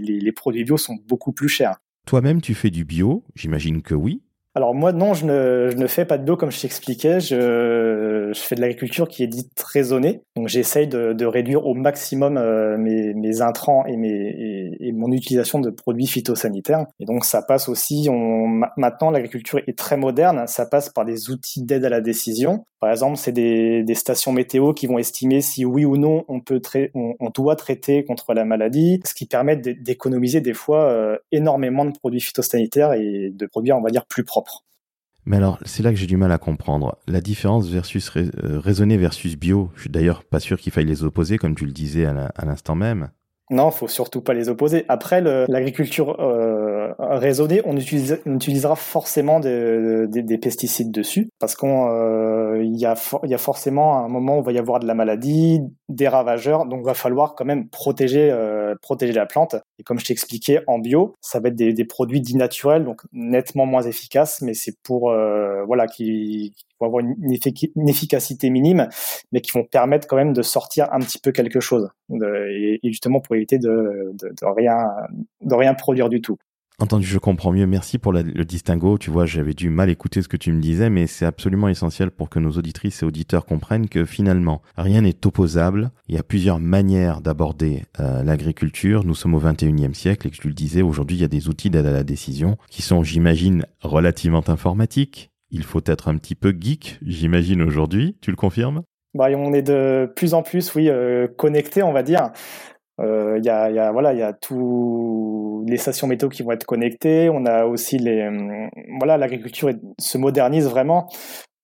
les 0.00 0.32
produits 0.32 0.64
bio 0.64 0.76
sont 0.76 0.96
beaucoup 1.06 1.32
plus 1.32 1.48
chers. 1.48 1.78
Toi-même, 2.06 2.40
tu 2.40 2.54
fais 2.54 2.70
du 2.70 2.84
bio, 2.84 3.24
j'imagine 3.34 3.82
que 3.82 3.94
oui. 3.94 4.22
Alors 4.54 4.74
moi 4.74 4.92
non, 4.92 5.14
je 5.14 5.24
ne, 5.24 5.70
je 5.70 5.76
ne 5.78 5.86
fais 5.86 6.04
pas 6.04 6.18
de 6.18 6.24
bio 6.24 6.36
comme 6.36 6.50
je 6.50 6.60
t'expliquais. 6.60 7.20
Je, 7.20 8.30
je 8.34 8.40
fais 8.40 8.54
de 8.54 8.60
l'agriculture 8.60 9.08
qui 9.08 9.22
est 9.22 9.26
dite 9.26 9.58
raisonnée. 9.62 10.20
Donc 10.36 10.48
j'essaye 10.48 10.86
de, 10.86 11.14
de, 11.14 11.24
réduire 11.24 11.66
au 11.66 11.72
maximum 11.72 12.36
euh, 12.36 12.76
mes, 12.76 13.14
mes, 13.14 13.40
intrants 13.40 13.86
et, 13.86 13.96
mes, 13.96 14.76
et, 14.78 14.92
mon 14.92 15.10
utilisation 15.10 15.58
de 15.58 15.70
produits 15.70 16.06
phytosanitaires. 16.06 16.84
Et 17.00 17.06
donc 17.06 17.24
ça 17.24 17.40
passe 17.40 17.70
aussi. 17.70 18.08
On, 18.10 18.46
maintenant 18.76 19.10
l'agriculture 19.10 19.60
est 19.66 19.78
très 19.78 19.96
moderne. 19.96 20.44
Ça 20.46 20.66
passe 20.66 20.90
par 20.90 21.06
des 21.06 21.30
outils 21.30 21.62
d'aide 21.62 21.86
à 21.86 21.88
la 21.88 22.02
décision. 22.02 22.66
Par 22.78 22.90
exemple, 22.90 23.16
c'est 23.16 23.32
des, 23.32 23.84
des, 23.84 23.94
stations 23.94 24.32
météo 24.32 24.74
qui 24.74 24.88
vont 24.88 24.98
estimer 24.98 25.40
si 25.40 25.64
oui 25.64 25.84
ou 25.84 25.96
non 25.96 26.24
on 26.26 26.40
peut 26.40 26.60
on, 26.94 27.14
on, 27.20 27.30
doit 27.30 27.54
traiter 27.54 28.04
contre 28.04 28.34
la 28.34 28.44
maladie, 28.44 29.00
ce 29.04 29.14
qui 29.14 29.26
permet 29.26 29.56
d'économiser 29.56 30.40
des 30.40 30.52
fois 30.52 30.90
euh, 30.90 31.16
énormément 31.30 31.84
de 31.84 31.92
produits 31.92 32.20
phytosanitaires 32.20 32.92
et 32.94 33.30
de 33.32 33.46
produits 33.46 33.72
on 33.72 33.80
va 33.80 33.90
dire 33.90 34.04
plus 34.04 34.24
propres. 34.24 34.41
Mais 35.24 35.36
alors, 35.36 35.58
c'est 35.64 35.82
là 35.82 35.90
que 35.90 35.96
j'ai 35.96 36.06
du 36.06 36.16
mal 36.16 36.32
à 36.32 36.38
comprendre. 36.38 36.98
La 37.06 37.20
différence 37.20 37.68
versus 37.68 38.10
euh, 38.16 38.58
raisonner 38.58 38.96
versus 38.96 39.36
bio, 39.36 39.70
je 39.76 39.82
suis 39.82 39.90
d'ailleurs 39.90 40.24
pas 40.24 40.40
sûr 40.40 40.58
qu'il 40.58 40.72
faille 40.72 40.84
les 40.84 41.04
opposer, 41.04 41.38
comme 41.38 41.54
tu 41.54 41.64
le 41.64 41.72
disais 41.72 42.06
à 42.06 42.44
l'instant 42.44 42.74
même. 42.74 43.10
Non, 43.50 43.70
faut 43.70 43.88
surtout 43.88 44.22
pas 44.22 44.34
les 44.34 44.48
opposer. 44.48 44.84
Après, 44.88 45.20
l'agriculture 45.20 46.16
euh, 46.82 46.94
raisonnée, 46.98 47.62
on, 47.64 47.76
utilisera 47.76 48.76
forcément 48.76 49.40
des, 49.40 50.38
pesticides 50.40 50.90
dessus, 50.90 51.28
parce 51.38 51.54
qu'on 51.54 51.88
euh, 51.90 52.62
y, 52.64 52.84
a 52.86 52.94
forcément 53.38 53.98
un 54.04 54.08
moment 54.08 54.38
où 54.38 54.40
il 54.40 54.44
va 54.44 54.52
y 54.52 54.58
avoir 54.58 54.80
de 54.80 54.86
la 54.86 54.94
maladie, 54.94 55.60
des 55.88 56.08
ravageurs, 56.08 56.66
donc 56.66 56.80
il 56.82 56.86
va 56.86 56.94
falloir 56.94 57.34
quand 57.34 57.44
même 57.44 57.68
protéger 57.68 58.30
euh, 58.72 58.74
protéger 58.80 59.12
la 59.12 59.26
plante. 59.26 59.56
Et 59.78 59.82
comme 59.82 59.98
je 59.98 60.04
t'expliquais, 60.04 60.60
en 60.66 60.78
bio, 60.78 61.14
ça 61.20 61.40
va 61.40 61.48
être 61.48 61.56
des, 61.56 61.84
produits 61.84 62.20
dits 62.20 62.36
naturels, 62.36 62.84
donc 62.84 63.02
nettement 63.12 63.66
moins 63.66 63.82
efficaces, 63.82 64.40
mais 64.42 64.54
c'est 64.54 64.76
pour 64.82 65.10
euh, 65.10 65.64
voilà 65.64 65.86
qui, 65.86 66.54
vont 66.80 66.86
avoir 66.86 67.04
une, 67.04 67.32
efficacité 67.88 68.50
minime, 68.50 68.88
mais 69.32 69.40
qui 69.40 69.52
vont 69.52 69.64
permettre 69.64 70.06
quand 70.06 70.16
même 70.16 70.32
de 70.32 70.42
sortir 70.42 70.88
un 70.92 71.00
petit 71.00 71.18
peu 71.18 71.32
quelque 71.32 71.60
chose, 71.60 71.88
et, 72.10 72.80
justement 72.84 73.20
pour 73.20 73.36
éviter 73.36 73.58
de 73.58 74.14
rien 75.54 75.74
produire 75.74 76.08
du 76.08 76.20
tout. 76.20 76.38
Entendu, 76.82 77.06
je 77.06 77.18
comprends 77.20 77.52
mieux. 77.52 77.64
Merci 77.64 77.98
pour 77.98 78.12
le 78.12 78.44
distinguo. 78.44 78.98
Tu 78.98 79.12
vois, 79.12 79.24
j'avais 79.24 79.54
du 79.54 79.70
mal 79.70 79.88
écouter 79.88 80.20
ce 80.20 80.26
que 80.26 80.36
tu 80.36 80.50
me 80.50 80.60
disais, 80.60 80.90
mais 80.90 81.06
c'est 81.06 81.24
absolument 81.24 81.68
essentiel 81.68 82.10
pour 82.10 82.28
que 82.28 82.40
nos 82.40 82.50
auditrices 82.50 83.04
et 83.04 83.06
auditeurs 83.06 83.46
comprennent 83.46 83.88
que 83.88 84.04
finalement, 84.04 84.62
rien 84.76 85.02
n'est 85.02 85.24
opposable. 85.24 85.92
Il 86.08 86.16
y 86.16 86.18
a 86.18 86.24
plusieurs 86.24 86.58
manières 86.58 87.20
d'aborder 87.20 87.84
euh, 88.00 88.24
l'agriculture. 88.24 89.04
Nous 89.04 89.14
sommes 89.14 89.34
au 89.34 89.40
21e 89.40 89.94
siècle 89.94 90.26
et 90.26 90.30
que 90.30 90.36
je 90.36 90.48
le 90.48 90.54
disais, 90.54 90.82
aujourd'hui, 90.82 91.18
il 91.18 91.20
y 91.20 91.24
a 91.24 91.28
des 91.28 91.46
outils 91.46 91.70
d'aide 91.70 91.86
à 91.86 91.92
la 91.92 92.02
décision 92.02 92.56
qui 92.68 92.82
sont, 92.82 93.04
j'imagine, 93.04 93.64
relativement 93.80 94.42
informatiques. 94.48 95.30
Il 95.52 95.62
faut 95.62 95.82
être 95.86 96.08
un 96.08 96.16
petit 96.16 96.34
peu 96.34 96.52
geek, 96.58 96.98
j'imagine, 97.06 97.62
aujourd'hui. 97.62 98.16
Tu 98.20 98.32
le 98.32 98.36
confirmes? 98.36 98.82
Bah, 99.14 99.26
on 99.36 99.52
est 99.52 99.62
de 99.62 100.10
plus 100.16 100.32
en 100.32 100.42
plus, 100.42 100.74
oui, 100.74 100.88
euh, 100.88 101.28
on 101.38 101.92
va 101.92 102.02
dire. 102.02 102.32
Euh, 103.00 103.38
il 103.38 103.44
y, 103.44 103.48
a, 103.48 103.70
y, 103.70 103.78
a, 103.78 103.90
voilà, 103.90 104.12
il 104.12 104.18
y 104.18 104.22
a 104.22 104.32
tous 104.32 105.64
les 105.66 105.76
stations 105.76 106.06
météo 106.06 106.28
qui 106.28 106.42
vont 106.42 106.52
être 106.52 106.66
connectées. 106.66 107.30
On 107.30 107.46
a 107.46 107.64
aussi 107.64 107.98
les, 107.98 108.26
hum, 108.26 108.68
voilà, 108.98 109.16
l'agriculture 109.16 109.70
se 109.98 110.18
modernise 110.18 110.68
vraiment. 110.68 111.08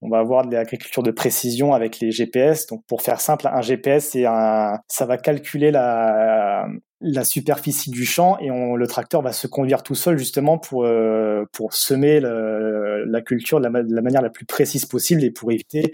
On 0.00 0.08
va 0.08 0.18
avoir 0.18 0.46
de 0.46 0.54
l'agriculture 0.54 1.02
de 1.02 1.10
précision 1.10 1.74
avec 1.74 1.98
les 2.00 2.10
GPS. 2.10 2.66
Donc, 2.66 2.84
pour 2.86 3.02
faire 3.02 3.20
simple, 3.20 3.48
un 3.48 3.60
GPS, 3.60 4.10
c'est 4.10 4.26
un, 4.26 4.78
ça 4.86 5.06
va 5.06 5.18
calculer 5.18 5.70
la, 5.72 6.68
la 7.00 7.24
superficie 7.24 7.90
du 7.90 8.04
champ 8.04 8.38
et 8.38 8.50
on, 8.50 8.74
le 8.76 8.86
tracteur 8.86 9.22
va 9.22 9.32
se 9.32 9.46
conduire 9.46 9.82
tout 9.82 9.94
seul 9.94 10.18
justement 10.18 10.58
pour, 10.58 10.84
euh, 10.84 11.44
pour 11.52 11.74
semer 11.74 12.20
la 12.20 13.20
culture 13.22 13.60
de 13.60 13.68
la, 13.68 14.02
manière 14.02 14.22
la 14.22 14.30
plus 14.30 14.46
précise 14.46 14.86
possible 14.86 15.22
et 15.24 15.30
pour 15.30 15.52
éviter 15.52 15.92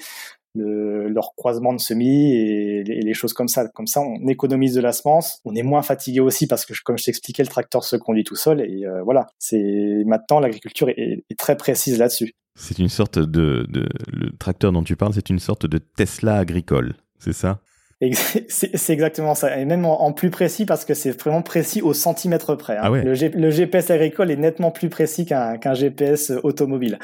le, 0.54 1.08
leur 1.08 1.34
croisement 1.36 1.72
de 1.72 1.80
semis 1.80 2.32
et, 2.34 2.82
les 2.84 3.14
choses 3.14 3.32
comme 3.32 3.48
ça. 3.48 3.68
Comme 3.68 3.86
ça, 3.86 4.00
on 4.00 4.26
économise 4.28 4.74
de 4.74 4.80
la 4.80 4.92
semence. 4.92 5.40
On 5.44 5.54
est 5.54 5.62
moins 5.62 5.82
fatigué 5.82 6.20
aussi 6.20 6.46
parce 6.46 6.64
que, 6.64 6.72
comme 6.84 6.98
je 6.98 7.04
t'expliquais, 7.04 7.42
le 7.42 7.48
tracteur 7.48 7.84
se 7.84 7.96
conduit 7.96 8.24
tout 8.24 8.36
seul. 8.36 8.60
Et 8.60 8.86
euh, 8.86 9.02
voilà, 9.02 9.26
c'est 9.38 10.02
maintenant 10.06 10.40
l'agriculture 10.40 10.88
est, 10.88 11.24
est, 11.28 11.38
très 11.38 11.56
précise 11.56 11.98
là-dessus. 11.98 12.34
C'est 12.56 12.78
une 12.78 12.88
sorte 12.88 13.18
de, 13.18 13.66
de, 13.68 13.86
le 14.12 14.30
tracteur 14.38 14.70
dont 14.72 14.84
tu 14.84 14.96
parles, 14.96 15.12
c'est 15.12 15.28
une 15.28 15.40
sorte 15.40 15.66
de 15.66 15.78
Tesla 15.78 16.36
agricole, 16.36 16.94
c'est 17.18 17.32
ça? 17.32 17.60
C'est 18.48 18.92
exactement 18.92 19.34
ça. 19.34 19.56
Et 19.58 19.64
même 19.64 19.86
en, 19.86 20.12
plus 20.12 20.28
précis 20.28 20.66
parce 20.66 20.84
que 20.84 20.92
c'est 20.92 21.18
vraiment 21.18 21.40
précis 21.40 21.80
au 21.80 21.94
centimètre 21.94 22.54
près. 22.54 22.76
Hein. 22.76 22.82
Ah 22.82 22.90
ouais. 22.90 23.02
le, 23.02 23.14
le, 23.14 23.50
GPS 23.50 23.90
agricole 23.90 24.30
est 24.30 24.36
nettement 24.36 24.70
plus 24.70 24.90
précis 24.90 25.24
qu'un 25.24 25.56
qu 25.56 25.74
GPS 25.74 26.32
automobile 26.42 26.98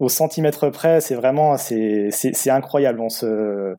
au 0.00 0.08
centimètre 0.08 0.70
près, 0.70 1.00
c'est 1.02 1.14
vraiment 1.14 1.56
c'est 1.58 2.10
incroyable. 2.50 3.00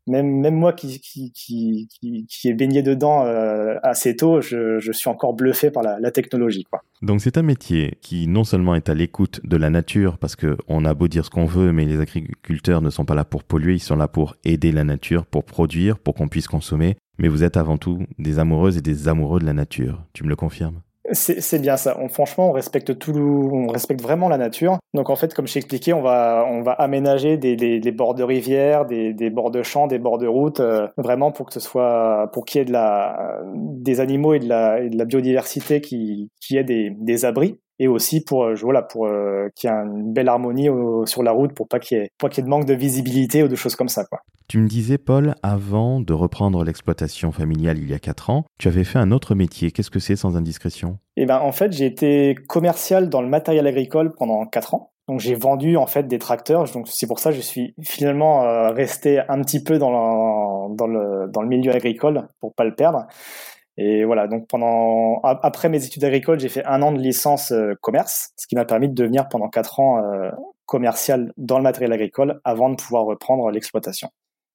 Même 0.08 0.56
moi 0.56 0.72
qui 0.72 1.02
qui 1.02 1.32
qui 1.34 2.54
baigné 2.54 2.84
dedans 2.84 3.26
euh, 3.26 3.76
assez 3.82 4.16
tôt, 4.16 4.40
je, 4.40 4.78
je 4.80 4.92
suis 4.92 5.10
encore 5.10 5.34
bluffé 5.34 5.72
par 5.72 5.82
la, 5.84 6.12
technologie. 6.12 6.66
Donc 7.02 7.22
c'est 7.22 7.38
un 7.38 7.42
métier 7.42 7.98
qui 8.02 8.28
non 8.28 8.44
seulement 8.44 8.76
est 8.76 8.90
à 8.90 8.94
l'écoute 8.94 9.40
de 9.44 9.58
la 9.58 9.70
nature 9.70 10.18
parce 10.18 10.36
que 10.36 10.58
on 10.68 10.86
a 10.86 10.94
beau 10.94 11.08
dire 11.08 11.26
ce 11.26 11.30
qu'on 11.32 11.46
veut, 11.46 11.72
mais 11.72 11.86
les 11.86 12.00
agriculteurs 12.00 12.82
ne 12.82 12.90
sont 12.90 13.06
pas 13.06 13.16
là 13.16 13.26
pour 13.26 13.44
polluer, 13.44 13.74
ils 13.74 13.80
sont 13.80 13.96
là 13.96 14.08
pour 14.08 14.36
aider 14.44 14.72
la 14.72 14.84
nature, 14.84 15.26
pour 15.26 15.44
produire, 15.44 15.98
pour 15.98 16.14
qu'on 16.14 16.28
puisse 16.28 16.48
consommer. 16.48 16.98
Mais 17.18 17.30
vous 17.30 17.44
êtes 17.44 17.58
avant 17.58 17.78
tout 17.78 18.00
des 18.20 18.38
amoureuses 18.40 18.78
et 18.78 18.82
des 18.82 19.08
amoureux 19.08 19.40
de 19.40 19.46
la 19.46 19.54
nature. 19.54 20.04
Tu 20.14 20.24
me 20.24 20.30
le 20.30 20.36
confirmes? 20.36 20.82
C'est 21.14 21.60
bien 21.60 21.78
ça. 21.78 21.98
On, 22.00 22.10
franchement, 22.10 22.50
on 22.50 22.52
respecte 22.52 22.98
tout, 22.98 23.12
on 23.12 23.68
respecte 23.68 24.02
vraiment 24.02 24.30
la 24.30 24.38
nature. 24.38 24.80
Donc 24.94 25.10
en 25.10 25.16
fait, 25.16 25.34
comme 25.34 25.48
je 25.48 25.58
expliqué, 25.58 25.94
on 25.94 26.02
va, 26.02 26.46
on 26.50 26.62
va 26.62 26.74
aménager 26.74 27.38
des, 27.38 27.56
des, 27.56 27.80
des 27.80 27.92
bords 27.92 28.16
de 28.16 28.24
rivières, 28.24 28.86
des, 28.86 29.14
des, 29.14 29.30
bords 29.30 29.52
de 29.52 29.64
champs, 29.64 29.88
des 29.88 30.00
bords 30.00 30.18
de 30.18 30.28
routes, 30.28 30.60
euh, 30.60 30.88
vraiment 30.98 31.32
pour 31.32 31.48
que 31.48 31.54
ce 31.54 31.60
soit, 31.60 32.30
pour 32.34 32.46
qu'il 32.46 32.60
y 32.60 32.62
ait 32.62 32.66
de 32.66 32.72
la, 32.72 33.42
des 33.56 34.00
animaux 34.00 34.34
et 34.34 34.40
de 34.40 34.48
la, 34.48 34.82
et 34.82 34.90
de 34.90 34.98
la 34.98 35.06
biodiversité 35.06 35.82
qui, 35.82 36.30
qui 36.40 36.58
ait 36.58 36.64
des 36.64 37.26
abris 37.26 37.60
et 37.82 37.88
aussi 37.88 38.24
pour 38.24 38.44
euh, 38.44 38.54
voilà 38.62 38.82
pour 38.82 39.08
euh, 39.08 39.50
qu'il 39.56 39.70
y 39.70 39.74
ait 39.74 39.76
une 39.76 40.14
belle 40.14 40.30
harmonie 40.30 40.70
sur 41.06 41.24
la 41.24 41.32
route 41.32 41.54
pour 41.54 41.68
pas 41.68 41.80
qu'il 41.80 41.98
y 41.98 42.02
ait 42.02 42.12
pas 42.18 42.30
qu'il 42.30 42.38
y 42.38 42.42
ait 42.42 42.46
de 42.46 42.50
manque 42.50 42.66
de 42.66 42.76
visibilité 42.76 43.44
ou 43.44 43.48
de 43.48 43.56
choses 43.56 43.76
comme 43.76 43.90
ça 43.90 44.06
quoi. 44.06 44.20
Tu 44.48 44.58
me 44.58 44.68
disais 44.68 44.98
Paul 44.98 45.34
avant 45.44 46.02
de 46.02 46.12
reprendre 46.14 46.66
l'exploitation 46.66 47.32
familiale 47.32 47.78
il 47.78 47.90
y 47.90 47.94
a 47.94 48.00
quatre 48.00 48.30
ans, 48.30 48.44
tu 48.60 48.68
avais 48.68 48.84
fait 48.84 49.00
un 49.00 49.12
autre 49.12 49.34
métier. 49.34 49.72
Qu'est-ce 49.72 49.90
que 49.90 50.00
c'est 50.00 50.18
sans 50.18 50.36
indiscrétion? 50.36 50.98
Eh 51.16 51.26
ben 51.26 51.40
en 51.40 51.54
fait, 51.54 51.72
j'ai 51.72 51.86
été 51.86 52.36
commercial 52.50 53.08
dans 53.08 53.22
le 53.22 53.30
matériel 53.30 53.66
agricole 53.66 54.14
pendant 54.14 54.46
quatre 54.46 54.74
ans. 54.74 54.92
Donc 55.08 55.22
j'ai 55.22 55.36
vendu 55.36 55.78
en 55.78 55.88
fait 55.88 56.06
des 56.08 56.20
tracteurs. 56.20 56.70
Donc 56.72 56.88
c'est 56.90 57.08
pour 57.08 57.20
ça 57.20 57.30
que 57.30 57.38
je 57.38 57.42
suis 57.42 57.74
finalement 57.82 58.44
euh, 58.44 58.72
resté 58.72 59.22
un 59.30 59.42
petit 59.42 59.64
peu 59.64 59.78
dans 59.78 59.90
le, 59.90 60.76
dans 60.76 60.88
le 60.88 61.32
dans 61.32 61.42
le 61.42 61.48
milieu 61.48 61.74
agricole 61.74 62.28
pour 62.42 62.54
pas 62.54 62.66
le 62.66 62.76
perdre. 62.76 63.08
Et 63.78 64.04
voilà, 64.04 64.28
donc 64.28 64.48
pendant 64.48 65.22
après 65.22 65.70
mes 65.70 65.86
études 65.86 66.04
agricoles, 66.04 66.40
j'ai 66.40 66.50
fait 66.50 66.66
un 66.66 66.82
an 66.82 66.92
de 66.92 67.00
licence 67.00 67.52
euh, 67.52 67.74
commerce, 67.82 68.32
ce 68.36 68.48
qui 68.48 68.56
m'a 68.56 68.66
permis 68.66 68.90
de 68.90 68.94
devenir 68.94 69.30
pendant 69.30 69.50
quatre 69.50 69.80
ans 69.80 70.04
euh, 70.04 70.30
commercial 70.66 71.34
dans 71.38 71.58
le 71.58 71.64
matériel 71.64 71.94
agricole 71.94 72.42
avant 72.44 72.70
de 72.70 72.76
pouvoir 72.76 73.06
reprendre 73.06 73.50
l'exploitation. 73.50 74.10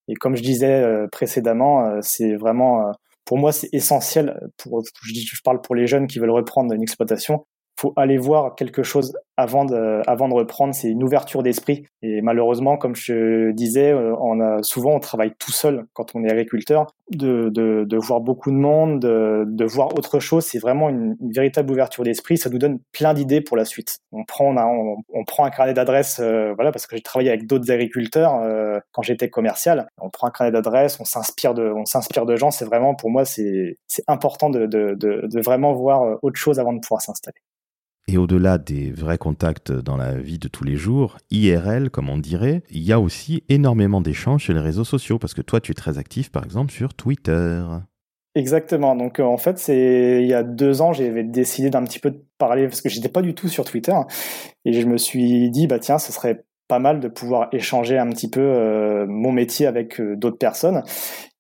Et 0.08 0.14
comme 0.14 0.36
je 0.36 0.42
disais 0.42 0.82
euh, 0.82 1.08
précédemment, 1.10 2.00
c'est 2.02 2.36
vraiment 2.36 2.92
pour 3.24 3.38
moi 3.38 3.52
c'est 3.52 3.70
essentiel 3.72 4.38
pour 4.58 4.82
je, 5.02 5.12
je 5.14 5.42
parle 5.42 5.60
pour 5.62 5.74
les 5.74 5.86
jeunes 5.86 6.06
qui 6.06 6.18
veulent 6.18 6.30
reprendre 6.30 6.72
une 6.74 6.82
exploitation, 6.82 7.46
faut 7.78 7.92
aller 7.96 8.18
voir 8.18 8.54
quelque 8.54 8.82
chose 8.82 9.16
avant 9.36 9.64
de, 9.66 10.00
avant 10.06 10.28
de 10.28 10.34
reprendre. 10.34 10.74
C'est 10.74 10.88
une 10.88 11.02
ouverture 11.02 11.42
d'esprit. 11.42 11.86
Et 12.02 12.22
malheureusement, 12.22 12.76
comme 12.78 12.96
je 12.96 13.52
disais, 13.52 13.92
euh, 13.92 14.14
on 14.20 14.40
a, 14.40 14.62
souvent 14.62 14.94
on 14.94 15.00
travaille 15.00 15.34
tout 15.38 15.52
seul 15.52 15.84
quand 15.92 16.14
on 16.14 16.24
est 16.24 16.30
agriculteur. 16.30 16.86
De, 17.12 17.50
de, 17.50 17.84
de 17.84 17.96
voir 17.96 18.20
beaucoup 18.20 18.50
de 18.50 18.56
monde, 18.56 18.98
de, 18.98 19.44
de 19.46 19.64
voir 19.64 19.96
autre 19.96 20.18
chose, 20.18 20.44
c'est 20.44 20.58
vraiment 20.58 20.88
une, 20.88 21.16
une, 21.20 21.30
véritable 21.30 21.70
ouverture 21.70 22.02
d'esprit. 22.02 22.36
Ça 22.36 22.50
nous 22.50 22.58
donne 22.58 22.80
plein 22.90 23.14
d'idées 23.14 23.40
pour 23.40 23.56
la 23.56 23.64
suite. 23.64 23.98
On 24.10 24.24
prend, 24.24 24.46
on, 24.46 24.56
a, 24.56 24.66
on, 24.66 25.24
prend 25.24 25.44
un 25.44 25.50
carnet 25.50 25.72
d'adresses, 25.72 26.18
euh, 26.18 26.52
voilà, 26.56 26.72
parce 26.72 26.88
que 26.88 26.96
j'ai 26.96 27.02
travaillé 27.02 27.28
avec 27.30 27.46
d'autres 27.46 27.70
agriculteurs 27.70 28.40
euh, 28.42 28.80
quand 28.90 29.02
j'étais 29.02 29.30
commercial. 29.30 29.86
On 30.00 30.10
prend 30.10 30.26
un 30.26 30.30
carnet 30.32 30.50
d'adresses, 30.50 30.98
on 30.98 31.04
s'inspire 31.04 31.54
de, 31.54 31.70
on 31.70 31.84
s'inspire 31.84 32.26
de 32.26 32.34
gens. 32.34 32.50
C'est 32.50 32.64
vraiment, 32.64 32.96
pour 32.96 33.10
moi, 33.10 33.24
c'est, 33.24 33.78
c'est 33.86 34.02
important 34.08 34.50
de, 34.50 34.66
de, 34.66 34.96
de, 34.98 35.28
de 35.28 35.40
vraiment 35.40 35.74
voir 35.74 36.02
euh, 36.02 36.16
autre 36.22 36.40
chose 36.40 36.58
avant 36.58 36.72
de 36.72 36.80
pouvoir 36.80 37.02
s'installer. 37.02 37.38
Et 38.08 38.18
au-delà 38.18 38.58
des 38.58 38.92
vrais 38.92 39.18
contacts 39.18 39.72
dans 39.72 39.96
la 39.96 40.14
vie 40.14 40.38
de 40.38 40.46
tous 40.46 40.62
les 40.62 40.76
jours, 40.76 41.16
IRL 41.32 41.90
comme 41.90 42.08
on 42.08 42.18
dirait, 42.18 42.62
il 42.70 42.82
y 42.82 42.92
a 42.92 43.00
aussi 43.00 43.42
énormément 43.48 44.00
d'échanges 44.00 44.44
sur 44.44 44.54
les 44.54 44.60
réseaux 44.60 44.84
sociaux 44.84 45.18
parce 45.18 45.34
que 45.34 45.42
toi 45.42 45.60
tu 45.60 45.72
es 45.72 45.74
très 45.74 45.98
actif 45.98 46.30
par 46.30 46.44
exemple 46.44 46.72
sur 46.72 46.94
Twitter. 46.94 47.64
Exactement. 48.36 48.94
Donc 48.94 49.18
euh, 49.18 49.24
en 49.24 49.38
fait, 49.38 49.58
c'est 49.58 50.18
il 50.20 50.28
y 50.28 50.34
a 50.34 50.44
deux 50.44 50.82
ans, 50.82 50.92
j'avais 50.92 51.24
décidé 51.24 51.70
d'un 51.70 51.82
petit 51.84 51.98
peu 51.98 52.10
de 52.10 52.22
parler 52.38 52.68
parce 52.68 52.80
que 52.80 52.88
j'étais 52.88 53.08
pas 53.08 53.22
du 53.22 53.34
tout 53.34 53.48
sur 53.48 53.64
Twitter 53.64 53.96
et 54.64 54.72
je 54.72 54.86
me 54.86 54.98
suis 54.98 55.50
dit 55.50 55.66
bah 55.66 55.80
tiens, 55.80 55.98
ce 55.98 56.12
serait 56.12 56.44
pas 56.68 56.78
mal 56.78 57.00
de 57.00 57.08
pouvoir 57.08 57.48
échanger 57.52 57.98
un 57.98 58.10
petit 58.10 58.28
peu 58.28 58.40
euh, 58.40 59.06
mon 59.08 59.32
métier 59.32 59.66
avec 59.66 60.00
euh, 60.00 60.16
d'autres 60.16 60.38
personnes. 60.38 60.82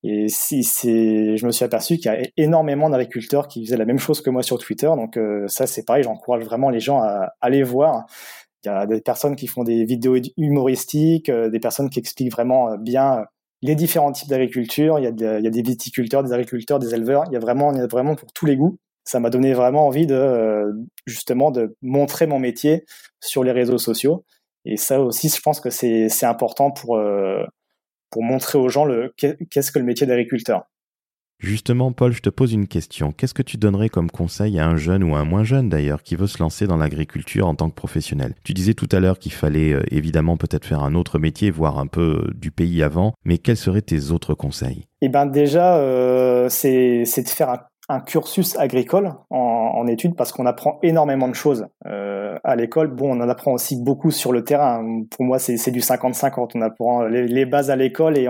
Et 0.08 0.28
si 0.28 0.62
c'est, 0.62 1.36
je 1.36 1.46
me 1.46 1.50
suis 1.50 1.64
aperçu 1.64 1.96
qu'il 1.96 2.06
y 2.06 2.14
a 2.14 2.18
énormément 2.36 2.88
d'agriculteurs 2.88 3.48
qui 3.48 3.64
faisaient 3.64 3.76
la 3.76 3.84
même 3.84 3.98
chose 3.98 4.20
que 4.20 4.30
moi 4.30 4.44
sur 4.44 4.56
Twitter. 4.58 4.86
Donc 4.86 5.16
euh, 5.16 5.48
ça, 5.48 5.66
c'est 5.66 5.84
pareil. 5.84 6.04
J'encourage 6.04 6.44
vraiment 6.44 6.70
les 6.70 6.78
gens 6.78 7.00
à 7.00 7.32
aller 7.40 7.64
voir. 7.64 8.06
Il 8.64 8.68
y 8.68 8.70
a 8.70 8.86
des 8.86 9.00
personnes 9.00 9.34
qui 9.34 9.48
font 9.48 9.64
des 9.64 9.84
vidéos 9.84 10.16
humoristiques, 10.36 11.30
des 11.30 11.60
personnes 11.60 11.90
qui 11.90 11.98
expliquent 11.98 12.30
vraiment 12.30 12.76
bien 12.78 13.24
les 13.62 13.74
différents 13.74 14.12
types 14.12 14.28
d'agriculture. 14.28 15.00
Il, 15.00 15.06
il 15.18 15.44
y 15.44 15.46
a 15.46 15.50
des 15.50 15.62
viticulteurs, 15.62 16.22
des 16.22 16.32
agriculteurs, 16.32 16.78
des 16.78 16.94
éleveurs. 16.94 17.24
Il 17.26 17.32
y 17.32 17.36
a 17.36 17.40
vraiment, 17.40 17.72
il 17.72 17.78
y 17.78 17.82
a 17.82 17.86
vraiment 17.88 18.14
pour 18.14 18.32
tous 18.32 18.46
les 18.46 18.56
goûts. 18.56 18.78
Ça 19.02 19.18
m'a 19.18 19.30
donné 19.30 19.54
vraiment 19.54 19.88
envie 19.88 20.06
de 20.06 20.72
justement 21.06 21.50
de 21.50 21.76
montrer 21.82 22.28
mon 22.28 22.38
métier 22.38 22.84
sur 23.20 23.42
les 23.42 23.52
réseaux 23.52 23.78
sociaux. 23.78 24.24
Et 24.64 24.76
ça 24.76 25.00
aussi, 25.00 25.28
je 25.28 25.40
pense 25.40 25.60
que 25.60 25.70
c'est 25.70 26.24
important 26.24 26.70
pour 26.70 26.96
pour 28.10 28.22
montrer 28.22 28.58
aux 28.58 28.68
gens 28.68 28.84
le 28.84 29.12
qu'est-ce 29.16 29.72
que 29.72 29.78
le 29.78 29.84
métier 29.84 30.06
d'agriculteur. 30.06 30.64
Justement, 31.38 31.92
Paul, 31.92 32.12
je 32.12 32.22
te 32.22 32.30
pose 32.30 32.54
une 32.54 32.66
question. 32.66 33.12
Qu'est-ce 33.12 33.34
que 33.34 33.42
tu 33.42 33.58
donnerais 33.58 33.90
comme 33.90 34.10
conseil 34.10 34.58
à 34.58 34.66
un 34.66 34.76
jeune 34.76 35.04
ou 35.04 35.14
à 35.14 35.18
un 35.18 35.24
moins 35.24 35.44
jeune 35.44 35.68
d'ailleurs 35.68 36.02
qui 36.02 36.16
veut 36.16 36.26
se 36.26 36.42
lancer 36.42 36.66
dans 36.66 36.78
l'agriculture 36.78 37.46
en 37.46 37.54
tant 37.54 37.68
que 37.68 37.74
professionnel? 37.74 38.34
Tu 38.42 38.54
disais 38.54 38.72
tout 38.72 38.88
à 38.90 39.00
l'heure 39.00 39.18
qu'il 39.18 39.32
fallait 39.32 39.74
euh, 39.74 39.82
évidemment 39.90 40.38
peut-être 40.38 40.64
faire 40.64 40.82
un 40.82 40.94
autre 40.94 41.18
métier, 41.18 41.50
voir 41.50 41.78
un 41.78 41.86
peu 41.86 42.24
euh, 42.24 42.34
du 42.34 42.50
pays 42.50 42.82
avant, 42.82 43.12
mais 43.26 43.36
quels 43.36 43.58
seraient 43.58 43.82
tes 43.82 44.12
autres 44.12 44.32
conseils? 44.32 44.86
Eh 45.02 45.10
ben 45.10 45.26
déjà, 45.26 45.76
euh, 45.76 46.48
c'est 46.48 47.04
de 47.04 47.28
faire 47.28 47.50
un, 47.50 47.60
cursus 48.06 48.56
agricole 48.56 49.12
en, 49.30 49.86
études 49.86 50.16
parce 50.16 50.32
qu'on 50.32 50.46
apprend 50.46 50.78
énormément 50.82 51.28
de 51.28 51.34
choses 51.34 51.66
à 51.84 52.56
l'école. 52.56 52.88
Bon, 52.88 53.16
on 53.16 53.20
en 53.20 53.28
apprend 53.28 53.52
aussi 53.52 53.80
beaucoup 53.80 54.10
sur 54.10 54.32
le 54.32 54.42
terrain. 54.42 54.84
Pour 55.10 55.24
moi, 55.24 55.38
c'est 55.38 55.70
du 55.70 55.80
50-50. 55.80 56.50
On 56.54 56.62
apprend 56.62 57.04
les, 57.04 57.46
bases 57.46 57.70
à 57.70 57.76
l'école 57.76 58.18
et 58.18 58.28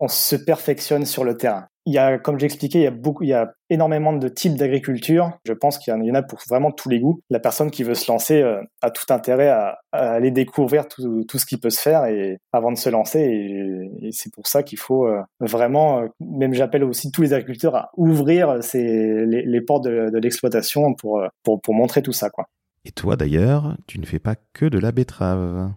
on 0.00 0.08
se 0.08 0.36
perfectionne 0.36 1.04
sur 1.04 1.24
le 1.24 1.36
terrain. 1.36 1.66
Il 1.86 1.92
y 1.92 1.98
a, 1.98 2.18
comme 2.18 2.38
j'expliquais, 2.38 2.78
il 2.78 2.84
y 2.84 2.86
a 2.86 2.90
beaucoup, 2.90 3.24
il 3.24 3.28
y 3.28 3.34
a 3.34 3.52
énormément 3.68 4.14
de 4.14 4.28
types 4.28 4.56
d'agriculture. 4.56 5.32
Je 5.44 5.52
pense 5.52 5.76
qu'il 5.76 5.92
y 5.94 6.10
en 6.10 6.14
a 6.14 6.22
pour 6.22 6.38
vraiment 6.48 6.70
tous 6.70 6.88
les 6.88 6.98
goûts. 6.98 7.20
La 7.28 7.40
personne 7.40 7.70
qui 7.70 7.82
veut 7.82 7.94
se 7.94 8.10
lancer 8.10 8.40
euh, 8.40 8.62
a 8.80 8.90
tout 8.90 9.12
intérêt 9.12 9.48
à, 9.48 9.78
aller 9.92 10.30
découvrir 10.30 10.88
tout, 10.88 11.24
tout, 11.24 11.38
ce 11.38 11.44
qui 11.44 11.58
peut 11.58 11.70
se 11.70 11.80
faire 11.80 12.06
et 12.06 12.38
avant 12.54 12.72
de 12.72 12.78
se 12.78 12.88
lancer. 12.88 13.20
C'est 14.12 14.32
pour 14.32 14.46
ça 14.46 14.62
qu'il 14.62 14.78
faut 14.78 15.06
euh, 15.06 15.20
vraiment, 15.40 16.00
euh, 16.00 16.08
même 16.20 16.54
j'appelle 16.54 16.84
aussi 16.84 17.10
tous 17.10 17.22
les 17.22 17.32
agriculteurs 17.32 17.76
à 17.76 17.90
ouvrir 17.96 18.62
ces, 18.62 19.26
les, 19.26 19.60
portes 19.60 19.84
de, 19.84 20.10
de 20.10 20.18
l'exploitation 20.18 20.94
pour, 20.94 21.22
pour, 21.42 21.60
pour 21.60 21.74
montrer 21.74 22.02
tout 22.02 22.12
ça, 22.12 22.30
quoi. 22.30 22.46
Et 22.84 22.92
toi 22.92 23.16
d'ailleurs, 23.16 23.76
tu 23.86 23.98
ne 23.98 24.06
fais 24.06 24.18
pas 24.18 24.36
que 24.52 24.66
de 24.66 24.78
la 24.78 24.92
betterave. 24.92 25.72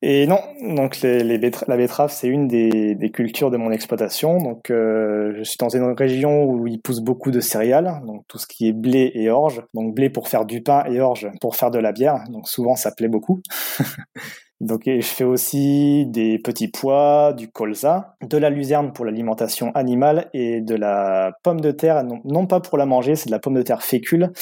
Et 0.00 0.28
non, 0.28 0.38
donc 0.62 1.00
les, 1.00 1.24
la 1.24 1.76
betterave, 1.76 2.12
c'est 2.12 2.28
une 2.28 2.46
des, 2.46 2.94
des, 2.94 3.10
cultures 3.10 3.50
de 3.50 3.56
mon 3.56 3.72
exploitation. 3.72 4.38
Donc, 4.38 4.70
euh, 4.70 5.34
je 5.36 5.42
suis 5.42 5.56
dans 5.58 5.70
une 5.70 5.92
région 5.92 6.44
où 6.44 6.68
il 6.68 6.80
pousse 6.80 7.00
beaucoup 7.00 7.32
de 7.32 7.40
céréales, 7.40 8.00
donc 8.06 8.22
tout 8.28 8.38
ce 8.38 8.46
qui 8.46 8.68
est 8.68 8.72
blé 8.72 9.10
et 9.14 9.28
orge. 9.28 9.60
Donc, 9.74 9.96
blé 9.96 10.08
pour 10.08 10.28
faire 10.28 10.44
du 10.44 10.62
pain 10.62 10.84
et 10.84 11.00
orge 11.00 11.28
pour 11.40 11.56
faire 11.56 11.72
de 11.72 11.80
la 11.80 11.90
bière. 11.90 12.22
Donc, 12.30 12.48
souvent, 12.48 12.76
ça 12.76 12.92
plaît 12.92 13.08
beaucoup. 13.08 13.40
donc, 14.60 14.82
je 14.86 15.00
fais 15.02 15.24
aussi 15.24 16.06
des 16.06 16.38
petits 16.40 16.66
pois, 16.66 17.32
du 17.32 17.48
colza, 17.48 18.16
de 18.20 18.36
la 18.36 18.50
luzerne 18.50 18.92
pour 18.92 19.04
l'alimentation 19.04 19.70
animale 19.72 20.28
et 20.34 20.60
de 20.60 20.74
la 20.74 21.32
pomme 21.44 21.60
de 21.60 21.70
terre, 21.70 22.02
non, 22.02 22.20
non 22.24 22.46
pas 22.46 22.58
pour 22.58 22.76
la 22.76 22.84
manger, 22.84 23.14
c'est 23.14 23.26
de 23.26 23.30
la 23.30 23.38
pomme 23.38 23.54
de 23.54 23.62
terre 23.62 23.82
fécule. 23.82 24.32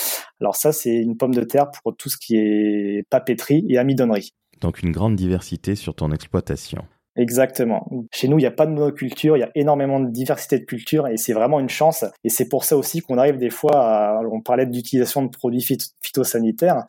Alors 0.41 0.57
ça, 0.57 0.73
c'est 0.73 0.97
une 0.97 1.19
pomme 1.19 1.35
de 1.35 1.43
terre 1.43 1.71
pour 1.71 1.95
tout 1.95 2.09
ce 2.09 2.17
qui 2.17 2.37
est 2.37 3.05
papeterie 3.11 3.67
et 3.69 3.77
amidonnerie. 3.77 4.33
Donc 4.63 4.83
une 4.83 4.91
grande 4.91 5.17
diversité 5.17 5.75
sur 5.75 5.95
ton 5.95 6.11
exploitation. 6.13 6.85
Exactement. 7.17 7.89
Chez 8.13 8.29
nous, 8.29 8.39
il 8.39 8.43
n'y 8.43 8.47
a 8.47 8.51
pas 8.51 8.67
de 8.67 8.73
monoculture, 8.73 9.37
il 9.37 9.41
y 9.41 9.43
a 9.43 9.51
énormément 9.55 10.01
de 10.01 10.11
diversité 10.11 10.59
de 10.59 10.65
cultures 10.65 11.09
et 11.09 11.17
c'est 11.17 11.33
vraiment 11.33 11.61
une 11.61 11.69
chance. 11.71 12.05
Et 12.25 12.29
c'est 12.29 12.49
pour 12.49 12.65
ça 12.65 12.77
aussi 12.77 13.01
qu'on 13.01 13.17
arrive 13.17 13.39
des 13.39 13.49
fois 13.49 13.73
à, 13.75 14.21
on 14.31 14.43
parlait 14.43 14.67
d'utilisation 14.67 15.23
de 15.23 15.29
produits 15.29 15.63
phytosanitaires 16.03 16.85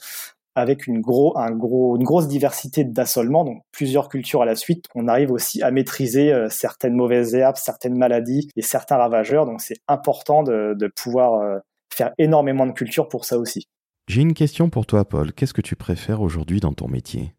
avec 0.57 0.87
une, 0.87 1.01
gros, 1.01 1.37
un 1.37 1.51
gros, 1.51 1.97
une 1.97 2.03
grosse 2.03 2.27
diversité 2.27 2.83
d'assolements, 2.83 3.45
donc 3.45 3.61
plusieurs 3.71 4.09
cultures 4.09 4.41
à 4.41 4.45
la 4.45 4.55
suite, 4.55 4.85
on 4.95 5.07
arrive 5.07 5.31
aussi 5.31 5.61
à 5.61 5.69
maîtriser 5.69 6.33
euh, 6.33 6.49
certaines 6.49 6.95
mauvaises 6.95 7.35
herbes, 7.35 7.57
certaines 7.57 7.95
maladies 7.95 8.49
et 8.55 8.63
certains 8.63 8.97
ravageurs. 8.97 9.45
Donc 9.45 9.61
c'est 9.61 9.77
important 9.87 10.41
de, 10.41 10.73
de 10.73 10.87
pouvoir 10.87 11.35
euh, 11.35 11.59
faire 11.93 12.11
énormément 12.17 12.65
de 12.65 12.71
cultures 12.71 13.07
pour 13.07 13.23
ça 13.23 13.37
aussi. 13.37 13.67
J'ai 14.07 14.21
une 14.21 14.33
question 14.33 14.71
pour 14.71 14.87
toi, 14.87 15.05
Paul. 15.05 15.31
Qu'est-ce 15.31 15.53
que 15.53 15.61
tu 15.61 15.75
préfères 15.75 16.21
aujourd'hui 16.21 16.59
dans 16.59 16.73
ton 16.73 16.87
métier? 16.87 17.33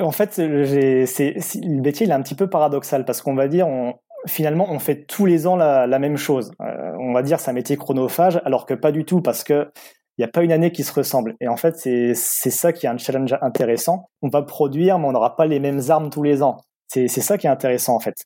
En 0.00 0.10
fait, 0.10 0.38
le 0.38 1.80
métier 1.80 2.06
il 2.06 2.10
est 2.10 2.14
un 2.14 2.22
petit 2.22 2.34
peu 2.34 2.50
paradoxal 2.50 3.04
parce 3.04 3.22
qu'on 3.22 3.34
va 3.34 3.46
dire, 3.46 3.68
on, 3.68 3.94
finalement, 4.26 4.66
on 4.70 4.78
fait 4.78 5.04
tous 5.04 5.26
les 5.26 5.46
ans 5.46 5.56
la, 5.56 5.86
même 5.98 6.16
chose. 6.16 6.50
Euh, 6.60 6.92
on 6.98 7.12
va 7.12 7.22
dire 7.22 7.38
c'est 7.40 7.50
un 7.50 7.54
métier 7.54 7.76
chronophage, 7.76 8.40
alors 8.44 8.66
que 8.66 8.74
pas 8.74 8.92
du 8.92 9.04
tout 9.04 9.22
parce 9.22 9.44
que 9.44 9.70
il 10.18 10.22
n'y 10.22 10.24
a 10.24 10.28
pas 10.28 10.42
une 10.42 10.50
année 10.50 10.72
qui 10.72 10.82
se 10.82 10.92
ressemble. 10.92 11.36
Et 11.40 11.46
en 11.46 11.56
fait, 11.56 11.76
c'est 11.76 12.14
ça 12.14 12.72
qui 12.72 12.86
est 12.86 12.88
un 12.88 12.98
challenge 12.98 13.36
intéressant. 13.40 14.10
On 14.20 14.28
va 14.28 14.42
produire, 14.42 14.98
mais 14.98 15.06
on 15.06 15.12
n'aura 15.12 15.36
pas 15.36 15.46
les 15.46 15.60
mêmes 15.60 15.80
armes 15.88 16.10
tous 16.10 16.24
les 16.24 16.42
ans. 16.42 16.58
C'est 16.88 17.08
ça 17.08 17.38
qui 17.38 17.46
est 17.46 17.50
intéressant 17.50 17.94
en 17.94 18.00
fait. 18.00 18.16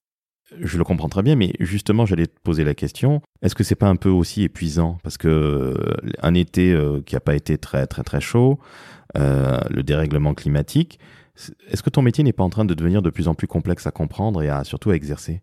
Je 0.58 0.76
le 0.76 0.84
comprends 0.84 1.08
très 1.08 1.22
bien, 1.22 1.34
mais 1.34 1.52
justement, 1.60 2.04
j'allais 2.04 2.26
te 2.26 2.38
poser 2.42 2.64
la 2.64 2.74
question. 2.74 3.20
Est-ce 3.42 3.54
que 3.54 3.64
c'est 3.64 3.74
pas 3.74 3.88
un 3.88 3.96
peu 3.96 4.10
aussi 4.10 4.42
épuisant? 4.42 4.98
Parce 5.02 5.16
que 5.16 5.28
euh, 5.28 5.74
un 6.20 6.34
été 6.34 6.72
euh, 6.72 7.00
qui 7.04 7.14
n'a 7.14 7.20
pas 7.20 7.34
été 7.34 7.56
très 7.56 7.86
très 7.86 8.02
très 8.02 8.20
chaud, 8.20 8.58
le 9.14 9.82
dérèglement 9.82 10.32
climatique, 10.32 10.98
est-ce 11.68 11.82
que 11.82 11.90
ton 11.90 12.02
métier 12.02 12.24
n'est 12.24 12.32
pas 12.32 12.44
en 12.44 12.50
train 12.50 12.64
de 12.64 12.74
devenir 12.74 13.02
de 13.02 13.10
plus 13.10 13.28
en 13.28 13.34
plus 13.34 13.46
complexe 13.46 13.86
à 13.86 13.90
comprendre 13.90 14.42
et 14.42 14.48
à 14.48 14.64
surtout 14.64 14.90
à 14.90 14.94
exercer? 14.94 15.42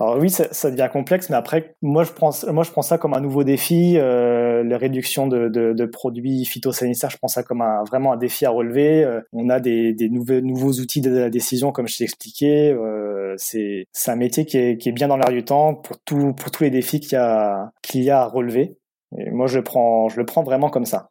Alors 0.00 0.18
oui, 0.18 0.28
ça, 0.28 0.70
devient 0.72 0.88
complexe, 0.92 1.30
mais 1.30 1.36
après, 1.36 1.76
moi 1.80 2.02
je 2.02 2.10
prends, 2.10 2.30
moi 2.52 2.64
je 2.64 2.70
prends 2.72 2.82
ça 2.82 2.98
comme 2.98 3.14
un 3.14 3.20
nouveau 3.20 3.44
défi. 3.44 3.96
Euh, 3.96 4.64
les 4.64 4.74
réductions 4.74 5.28
de, 5.28 5.84
produits 5.86 6.44
phytosanitaires, 6.44 7.10
je 7.10 7.18
prends 7.18 7.28
ça 7.28 7.44
comme 7.44 7.62
vraiment 7.86 8.12
un 8.12 8.16
défi 8.16 8.44
à 8.44 8.50
relever. 8.50 9.04
Euh, 9.04 9.20
on 9.32 9.48
a 9.50 9.60
des, 9.60 9.94
nouveaux, 10.10 10.72
outils 10.80 11.00
de 11.00 11.10
la 11.10 11.30
décision, 11.30 11.70
comme 11.70 11.86
je 11.86 11.96
t'ai 11.96 12.04
expliqué. 12.04 12.72
Euh, 12.72 13.34
c'est, 13.36 13.86
un 14.08 14.16
métier 14.16 14.46
qui 14.46 14.58
est, 14.58 14.92
bien 14.92 15.06
dans 15.06 15.16
l'air 15.16 15.30
du 15.30 15.44
temps 15.44 15.74
pour 15.74 15.98
tous 16.00 16.34
les 16.60 16.70
défis 16.70 16.98
qu'il 16.98 17.12
y 17.12 17.16
a, 17.16 17.70
qu'il 17.80 18.02
y 18.02 18.10
a 18.10 18.22
à 18.22 18.26
relever. 18.26 18.76
Et 19.16 19.30
moi, 19.30 19.46
je 19.46 19.58
le 19.58 19.64
prends, 19.64 20.08
je 20.08 20.16
le 20.18 20.26
prends 20.26 20.42
vraiment 20.42 20.70
comme 20.70 20.86
ça. 20.86 21.10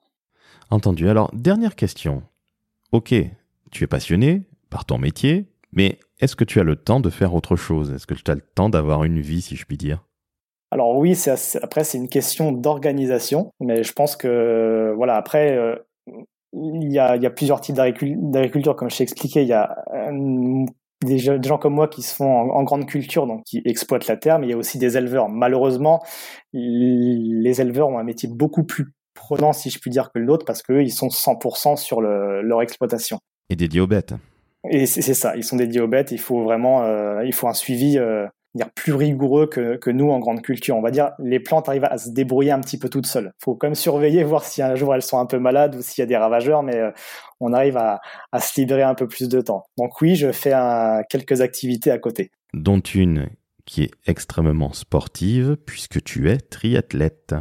Entendu. 0.71 1.07
Alors, 1.07 1.31
dernière 1.33 1.77
question. 1.77 2.21
Ok, 2.91 3.15
tu 3.71 3.83
es 3.85 3.87
passionné 3.87 4.41
par 4.69 4.83
ton 4.83 4.97
métier, 4.97 5.45
mais 5.71 5.99
est-ce 6.23 6.37
que 6.37 6.45
tu 6.45 6.59
as 6.59 6.63
le 6.63 6.77
temps 6.77 7.01
de 7.01 7.09
faire 7.09 7.35
autre 7.35 7.55
chose? 7.57 7.91
Est-ce 7.91 8.07
que 8.07 8.13
tu 8.13 8.31
as 8.31 8.35
le 8.35 8.41
temps 8.55 8.69
d'avoir 8.69 9.03
une 9.03 9.19
vie, 9.19 9.41
si 9.41 9.57
je 9.57 9.65
puis 9.65 9.77
dire? 9.77 10.05
Alors 10.71 10.97
oui, 10.97 11.19
après 11.61 11.83
c'est 11.83 11.97
une 11.97 12.09
question 12.09 12.51
d'organisation, 12.51 13.51
mais 13.59 13.83
je 13.83 13.93
pense 13.93 14.15
que 14.15 14.93
voilà 14.95 15.17
après 15.17 15.55
euh, 15.55 15.75
il, 16.53 16.91
y 16.91 16.97
a, 16.97 17.29
plusieurs 17.29 17.61
types 17.61 17.75
d'agriculture, 17.75 18.75
comme 18.75 18.89
je 18.89 18.97
t'ai 18.97 19.03
expliqué, 19.03 19.41
il 19.43 19.49
y 19.49 19.53
a 19.53 19.83
euh, 19.93 20.65
des, 21.05 21.19
gens 21.19 21.57
comme 21.59 21.73
moi 21.73 21.87
qui 21.87 22.01
se 22.01 22.15
font 22.15 22.51
en, 22.51 22.63
grande 22.63 22.87
culture, 22.87 23.27
donc 23.27 23.43
qui 23.43 23.61
exploitent 23.65 24.07
la 24.07 24.17
terre, 24.17 24.39
mais 24.39 24.47
il 24.47 24.51
y 24.51 24.53
a 24.53 24.57
aussi 24.57 24.79
des 24.79 24.97
éleveurs. 24.97 25.29
Malheureusement, 25.29 26.01
les 26.53 27.61
éleveurs 27.61 27.89
ont 27.89 27.99
un 27.99 28.03
métier 28.03 28.29
beaucoup 28.29 28.63
plus 28.63 28.93
prenant, 29.13 29.53
si 29.53 29.69
je 29.69 29.77
puis 29.77 29.91
dire, 29.91 30.11
que 30.11 30.19
l'autre, 30.19 30.45
parce 30.45 30.63
qu'eux, 30.63 30.83
ils 30.83 30.91
sont 30.91 31.07
100% 31.07 31.75
sur 31.75 32.01
leur 32.01 32.61
exploitation. 32.61 33.19
Et 33.49 33.55
dédiés 33.55 33.81
aux 33.81 33.87
bêtes. 33.87 34.13
Et 34.69 34.85
c'est 34.85 35.13
ça, 35.13 35.35
ils 35.35 35.43
sont 35.43 35.57
dédiés 35.57 35.81
aux 35.81 35.87
bêtes. 35.87 36.11
Il 36.11 36.19
faut 36.19 36.43
vraiment, 36.43 36.83
euh, 36.83 37.23
il 37.25 37.33
faut 37.33 37.47
un 37.47 37.53
suivi 37.53 37.97
euh, 37.97 38.25
dire 38.55 38.69
plus 38.71 38.93
rigoureux 38.93 39.47
que, 39.47 39.75
que, 39.75 39.89
nous 39.89 40.09
en 40.09 40.19
grande 40.19 40.41
culture. 40.41 40.77
On 40.77 40.81
va 40.81 40.91
dire, 40.91 41.11
les 41.19 41.39
plantes 41.39 41.67
arrivent 41.67 41.83
à 41.83 41.97
se 41.97 42.11
débrouiller 42.11 42.51
un 42.51 42.61
petit 42.61 42.77
peu 42.77 42.87
toutes 42.87 43.05
seules. 43.05 43.33
Il 43.41 43.43
faut 43.43 43.55
quand 43.55 43.67
même 43.67 43.75
surveiller, 43.75 44.23
voir 44.23 44.45
si 44.45 44.61
un 44.61 44.75
jour 44.75 44.95
elles 44.95 45.01
sont 45.01 45.19
un 45.19 45.25
peu 45.25 45.37
malades 45.37 45.75
ou 45.75 45.81
s'il 45.81 46.01
y 46.01 46.03
a 46.03 46.05
des 46.05 46.15
ravageurs, 46.15 46.63
mais 46.63 46.77
euh, 46.77 46.91
on 47.41 47.51
arrive 47.51 47.75
à, 47.75 47.99
à, 48.31 48.39
se 48.39 48.59
libérer 48.59 48.83
un 48.83 48.95
peu 48.95 49.07
plus 49.07 49.27
de 49.27 49.41
temps. 49.41 49.65
Donc 49.77 49.99
oui, 50.01 50.15
je 50.15 50.31
fais 50.31 50.53
quelques 51.09 51.41
activités 51.41 51.91
à 51.91 51.99
côté. 51.99 52.31
Dont 52.53 52.79
une 52.79 53.29
qui 53.65 53.83
est 53.83 53.91
extrêmement 54.07 54.73
sportive, 54.73 55.57
puisque 55.65 56.03
tu 56.03 56.29
es 56.29 56.37
triathlète. 56.37 57.35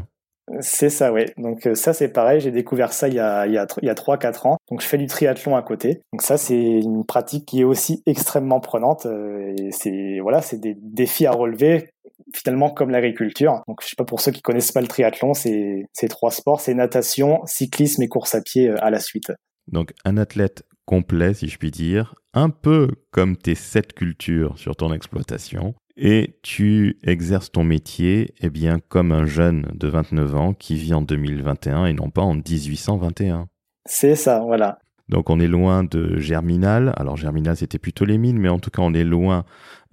C'est 0.61 0.90
ça, 0.90 1.12
oui. 1.12 1.26
Donc 1.37 1.66
euh, 1.66 1.74
ça, 1.74 1.92
c'est 1.92 2.09
pareil. 2.09 2.40
J'ai 2.40 2.50
découvert 2.50 2.92
ça 2.92 3.09
il 3.09 3.14
y 3.14 3.20
a 3.20 3.46
il 3.46 3.52
y 3.52 3.59
a 3.59 3.66
il 3.81 3.87
y 3.87 3.90
a 3.90 3.94
trois 3.94 4.18
quatre 4.18 4.46
ans. 4.46 4.57
Donc 4.70 4.81
je 4.81 4.87
fais 4.87 4.98
du 4.98 5.07
triathlon 5.07 5.57
à 5.57 5.62
côté. 5.62 6.02
Donc 6.12 6.22
ça, 6.22 6.37
c'est 6.37 6.57
une 6.57 7.05
pratique 7.05 7.46
qui 7.46 7.61
est 7.61 7.64
aussi 7.64 8.02
extrêmement 8.07 8.61
prenante. 8.61 9.07
Euh, 9.07 9.55
et 9.57 9.70
c'est 9.70 10.18
voilà, 10.20 10.42
c'est 10.42 10.59
des 10.59 10.76
défis 10.76 11.26
à 11.26 11.33
relever 11.33 11.90
finalement 12.35 12.70
comme 12.70 12.90
l'agriculture. 12.90 13.62
Donc 13.68 13.81
je 13.83 13.88
sais 13.88 13.96
pas 13.96 14.05
pour 14.05 14.20
ceux 14.20 14.33
qui 14.33 14.42
connaissent 14.42 14.72
pas 14.72 14.81
le 14.81 14.88
triathlon, 14.88 15.35
c'est 15.35 15.87
c'est 15.92 16.09
trois 16.09 16.31
sports, 16.31 16.61
c'est 16.61 16.74
natation, 16.74 17.40
cyclisme 17.46 18.02
et 18.02 18.09
course 18.09 18.35
à 18.35 18.42
pied 18.42 18.68
euh, 18.68 18.76
à 18.85 18.90
la 18.90 18.98
suite. 18.98 19.33
Donc 19.68 19.92
un 20.05 20.16
athlète 20.16 20.64
complet, 20.85 21.35
si 21.35 21.48
je 21.48 21.59
puis 21.59 21.70
dire, 21.70 22.14
un 22.35 22.50
peu 22.50 22.88
comme 23.11 23.37
tes 23.37 23.55
sept 23.55 23.92
cultures 23.92 24.59
sur 24.59 24.76
ton 24.76 24.92
exploitation 24.92 25.74
et 25.96 26.38
tu 26.42 26.98
exerces 27.02 27.52
ton 27.52 27.64
métier 27.64 28.35
eh 28.40 28.50
bien 28.50 28.78
comme 28.88 29.12
un 29.12 29.26
jeune 29.26 29.66
de 29.74 29.88
29 29.88 30.35
ans 30.35 30.52
qui 30.55 30.76
vit 30.76 30.94
en 30.94 31.02
2021 31.02 31.87
et 31.87 31.92
non 31.92 32.11
pas 32.11 32.22
en 32.22 32.35
1821. 32.35 33.48
C'est 33.87 34.14
ça, 34.14 34.40
voilà. 34.40 34.78
Donc 35.09 35.28
on 35.28 35.40
est 35.40 35.48
loin 35.48 35.85
de 35.85 36.18
Germinal. 36.18 36.94
Alors 36.96 37.16
Germinal 37.16 37.57
c'était 37.57 37.78
plutôt 37.78 38.05
les 38.05 38.18
mines, 38.18 38.38
mais 38.38 38.48
en 38.48 38.59
tout 38.59 38.70
cas 38.70 38.83
on 38.83 38.94
est 38.94 39.05
loin 39.05 39.44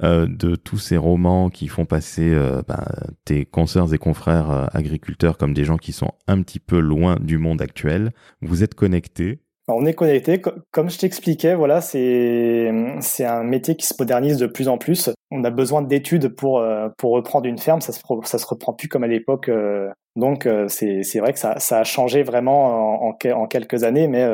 euh, 0.01 0.27
de 0.27 0.55
tous 0.55 0.77
ces 0.77 0.97
romans 0.97 1.49
qui 1.49 1.67
font 1.67 1.85
passer 1.85 2.33
euh, 2.33 2.61
bah, 2.67 2.87
tes 3.25 3.45
consoeurs 3.45 3.93
et 3.93 3.97
confrères 3.97 4.49
euh, 4.49 4.65
agriculteurs 4.71 5.37
comme 5.37 5.53
des 5.53 5.65
gens 5.65 5.77
qui 5.77 5.91
sont 5.91 6.13
un 6.27 6.41
petit 6.41 6.59
peu 6.59 6.79
loin 6.79 7.17
du 7.19 7.37
monde 7.37 7.61
actuel. 7.61 8.11
Vous 8.41 8.63
êtes 8.63 8.75
connectés 8.75 9.41
on 9.69 9.85
est 9.85 9.93
connecté. 9.93 10.41
Comme 10.71 10.89
je 10.89 10.97
t'expliquais, 10.97 11.55
voilà, 11.55 11.81
c'est 11.81 12.71
c'est 13.01 13.25
un 13.25 13.43
métier 13.43 13.75
qui 13.75 13.85
se 13.85 13.93
modernise 13.97 14.37
de 14.37 14.47
plus 14.47 14.67
en 14.67 14.77
plus. 14.77 15.09
On 15.31 15.43
a 15.43 15.49
besoin 15.49 15.81
d'études 15.81 16.29
pour 16.29 16.59
euh, 16.59 16.89
pour 16.97 17.11
reprendre 17.11 17.45
une 17.47 17.57
ferme. 17.57 17.81
Ça 17.81 17.93
se 17.93 18.01
ça 18.23 18.37
se 18.37 18.45
reprend 18.45 18.73
plus 18.73 18.87
comme 18.87 19.03
à 19.03 19.07
l'époque. 19.07 19.49
Euh. 19.49 19.89
donc 20.15 20.45
euh, 20.45 20.67
c'est 20.67 21.03
c'est 21.03 21.19
vrai 21.19 21.33
que 21.33 21.39
ça 21.39 21.59
ça 21.59 21.79
a 21.79 21.83
changé 21.83 22.23
vraiment 22.23 23.03
en, 23.03 23.17
en, 23.31 23.47
quelques 23.47 23.83
années, 23.83 24.07
mais 24.07 24.27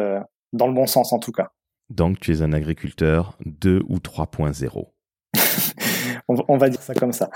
dans 0.54 0.68
le 0.68 0.74
bon 0.74 0.88
sens 0.88 1.14
en 1.14 1.20
tout 1.20 1.32
cas. 1.32 1.50
Donc 1.90 2.20
tu 2.20 2.34
es 2.34 2.42
un 2.42 2.54
agriculteur 2.54 3.38
2 3.46 3.84
ou 3.88 3.98
3.0. 3.98 4.95
on, 6.28 6.58
va 6.58 6.70
dire 6.70 6.82
ça 6.82 6.94
comme 6.94 7.14
ça. 7.14 7.30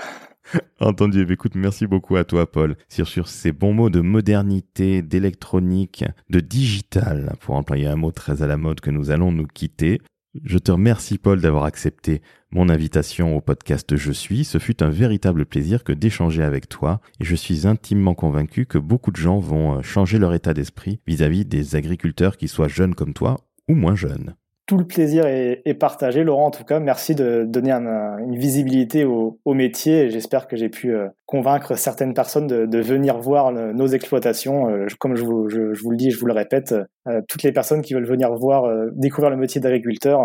Entendu. 0.80 1.24
Eh 1.28 1.32
écoute, 1.32 1.54
merci 1.54 1.86
beaucoup 1.86 2.16
à 2.16 2.24
toi, 2.24 2.50
Paul, 2.50 2.76
sur, 2.88 3.06
sur 3.06 3.28
ces 3.28 3.52
bons 3.52 3.72
mots 3.72 3.90
de 3.90 4.00
modernité, 4.00 5.02
d'électronique, 5.02 6.04
de 6.28 6.40
digital, 6.40 7.34
pour 7.40 7.54
employer 7.54 7.86
un 7.86 7.96
mot 7.96 8.12
très 8.12 8.42
à 8.42 8.46
la 8.46 8.56
mode 8.56 8.80
que 8.80 8.90
nous 8.90 9.10
allons 9.10 9.32
nous 9.32 9.46
quitter. 9.46 10.00
Je 10.44 10.58
te 10.58 10.70
remercie, 10.70 11.18
Paul, 11.18 11.40
d'avoir 11.40 11.64
accepté 11.64 12.22
mon 12.52 12.68
invitation 12.68 13.36
au 13.36 13.40
podcast 13.40 13.96
Je 13.96 14.12
suis. 14.12 14.44
Ce 14.44 14.58
fut 14.58 14.82
un 14.82 14.90
véritable 14.90 15.44
plaisir 15.44 15.82
que 15.82 15.92
d'échanger 15.92 16.44
avec 16.44 16.68
toi 16.68 17.00
et 17.18 17.24
je 17.24 17.34
suis 17.34 17.66
intimement 17.66 18.14
convaincu 18.14 18.64
que 18.64 18.78
beaucoup 18.78 19.10
de 19.10 19.16
gens 19.16 19.40
vont 19.40 19.78
euh, 19.78 19.82
changer 19.82 20.18
leur 20.18 20.32
état 20.32 20.54
d'esprit 20.54 21.00
vis-à-vis 21.06 21.44
des 21.44 21.74
agriculteurs 21.74 22.36
qui 22.36 22.46
soient 22.46 22.68
jeunes 22.68 22.94
comme 22.94 23.12
toi 23.12 23.38
ou 23.68 23.74
moins 23.74 23.96
jeunes 23.96 24.36
tout 24.70 24.78
le 24.78 24.86
plaisir 24.86 25.26
est, 25.26 25.74
partagé. 25.74 26.22
Laurent, 26.22 26.46
en 26.46 26.50
tout 26.52 26.62
cas, 26.62 26.78
merci 26.78 27.16
de 27.16 27.44
donner 27.44 27.72
une 27.72 28.38
visibilité 28.38 29.04
au, 29.04 29.36
métier 29.46 30.10
j'espère 30.10 30.46
que 30.46 30.54
j'ai 30.54 30.68
pu 30.68 30.94
euh, 30.94 31.08
convaincre 31.26 31.74
certaines 31.74 32.14
personnes 32.14 32.46
de, 32.46 32.78
venir 32.78 33.18
voir 33.18 33.50
nos 33.50 33.88
exploitations. 33.88 34.70
Euh, 34.70 34.86
comme 35.00 35.16
je 35.16 35.24
vous, 35.24 35.48
le 35.48 35.96
dis, 35.96 36.12
je 36.12 36.20
vous 36.20 36.26
le 36.26 36.34
répète, 36.34 36.72
euh, 37.08 37.20
toutes 37.28 37.42
les 37.42 37.50
personnes 37.50 37.82
qui 37.82 37.94
veulent 37.94 38.06
venir 38.06 38.32
voir, 38.32 38.72
découvrir 38.92 39.30
le 39.30 39.36
métier 39.36 39.60
d'agriculteur, 39.60 40.20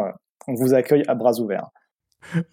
on 0.48 0.54
vous 0.54 0.76
accueille 0.76 1.04
à 1.08 1.16
bras 1.16 1.40
ouverts. 1.40 1.72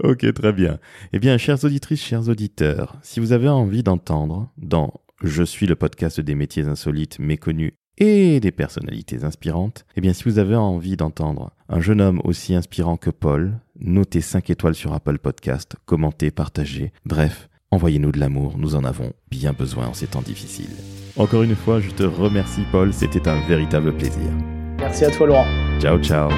Ok, 0.02 0.32
très 0.32 0.54
bien. 0.54 0.78
Eh 1.12 1.18
bien, 1.18 1.36
chères 1.36 1.62
auditrices, 1.62 2.02
chers 2.02 2.26
auditeurs, 2.26 2.96
si 3.02 3.20
vous 3.20 3.32
avez 3.32 3.50
envie 3.50 3.82
d'entendre 3.82 4.50
dans 4.56 4.94
Je 5.22 5.42
suis 5.42 5.66
le 5.66 5.76
podcast 5.76 6.20
des 6.20 6.34
métiers 6.34 6.64
insolites, 6.64 7.18
méconnus 7.18 7.74
et 7.98 8.40
des 8.40 8.52
personnalités 8.52 9.24
inspirantes, 9.24 9.84
eh 9.96 10.00
bien 10.00 10.12
si 10.12 10.24
vous 10.24 10.38
avez 10.38 10.56
envie 10.56 10.96
d'entendre 10.96 11.52
un 11.68 11.80
jeune 11.80 12.00
homme 12.00 12.20
aussi 12.24 12.54
inspirant 12.54 12.96
que 12.96 13.10
Paul, 13.10 13.58
notez 13.80 14.20
5 14.20 14.50
étoiles 14.50 14.74
sur 14.74 14.92
Apple 14.92 15.18
Podcast, 15.18 15.76
commentez, 15.86 16.30
partagez, 16.30 16.92
bref, 17.04 17.48
envoyez-nous 17.70 18.12
de 18.12 18.20
l'amour, 18.20 18.56
nous 18.58 18.74
en 18.74 18.84
avons 18.84 19.12
bien 19.30 19.52
besoin 19.52 19.88
en 19.88 19.94
ces 19.94 20.06
temps 20.06 20.22
difficiles. 20.22 20.76
Encore 21.16 21.42
une 21.42 21.56
fois, 21.56 21.80
je 21.80 21.90
te 21.90 22.02
remercie 22.02 22.62
Paul, 22.70 22.92
c'était 22.92 23.28
un 23.28 23.40
véritable 23.46 23.94
plaisir. 23.94 24.30
Merci 24.78 25.04
à 25.04 25.10
toi 25.10 25.26
Laurent. 25.26 25.46
Ciao 25.80 25.98
ciao. 26.02 26.30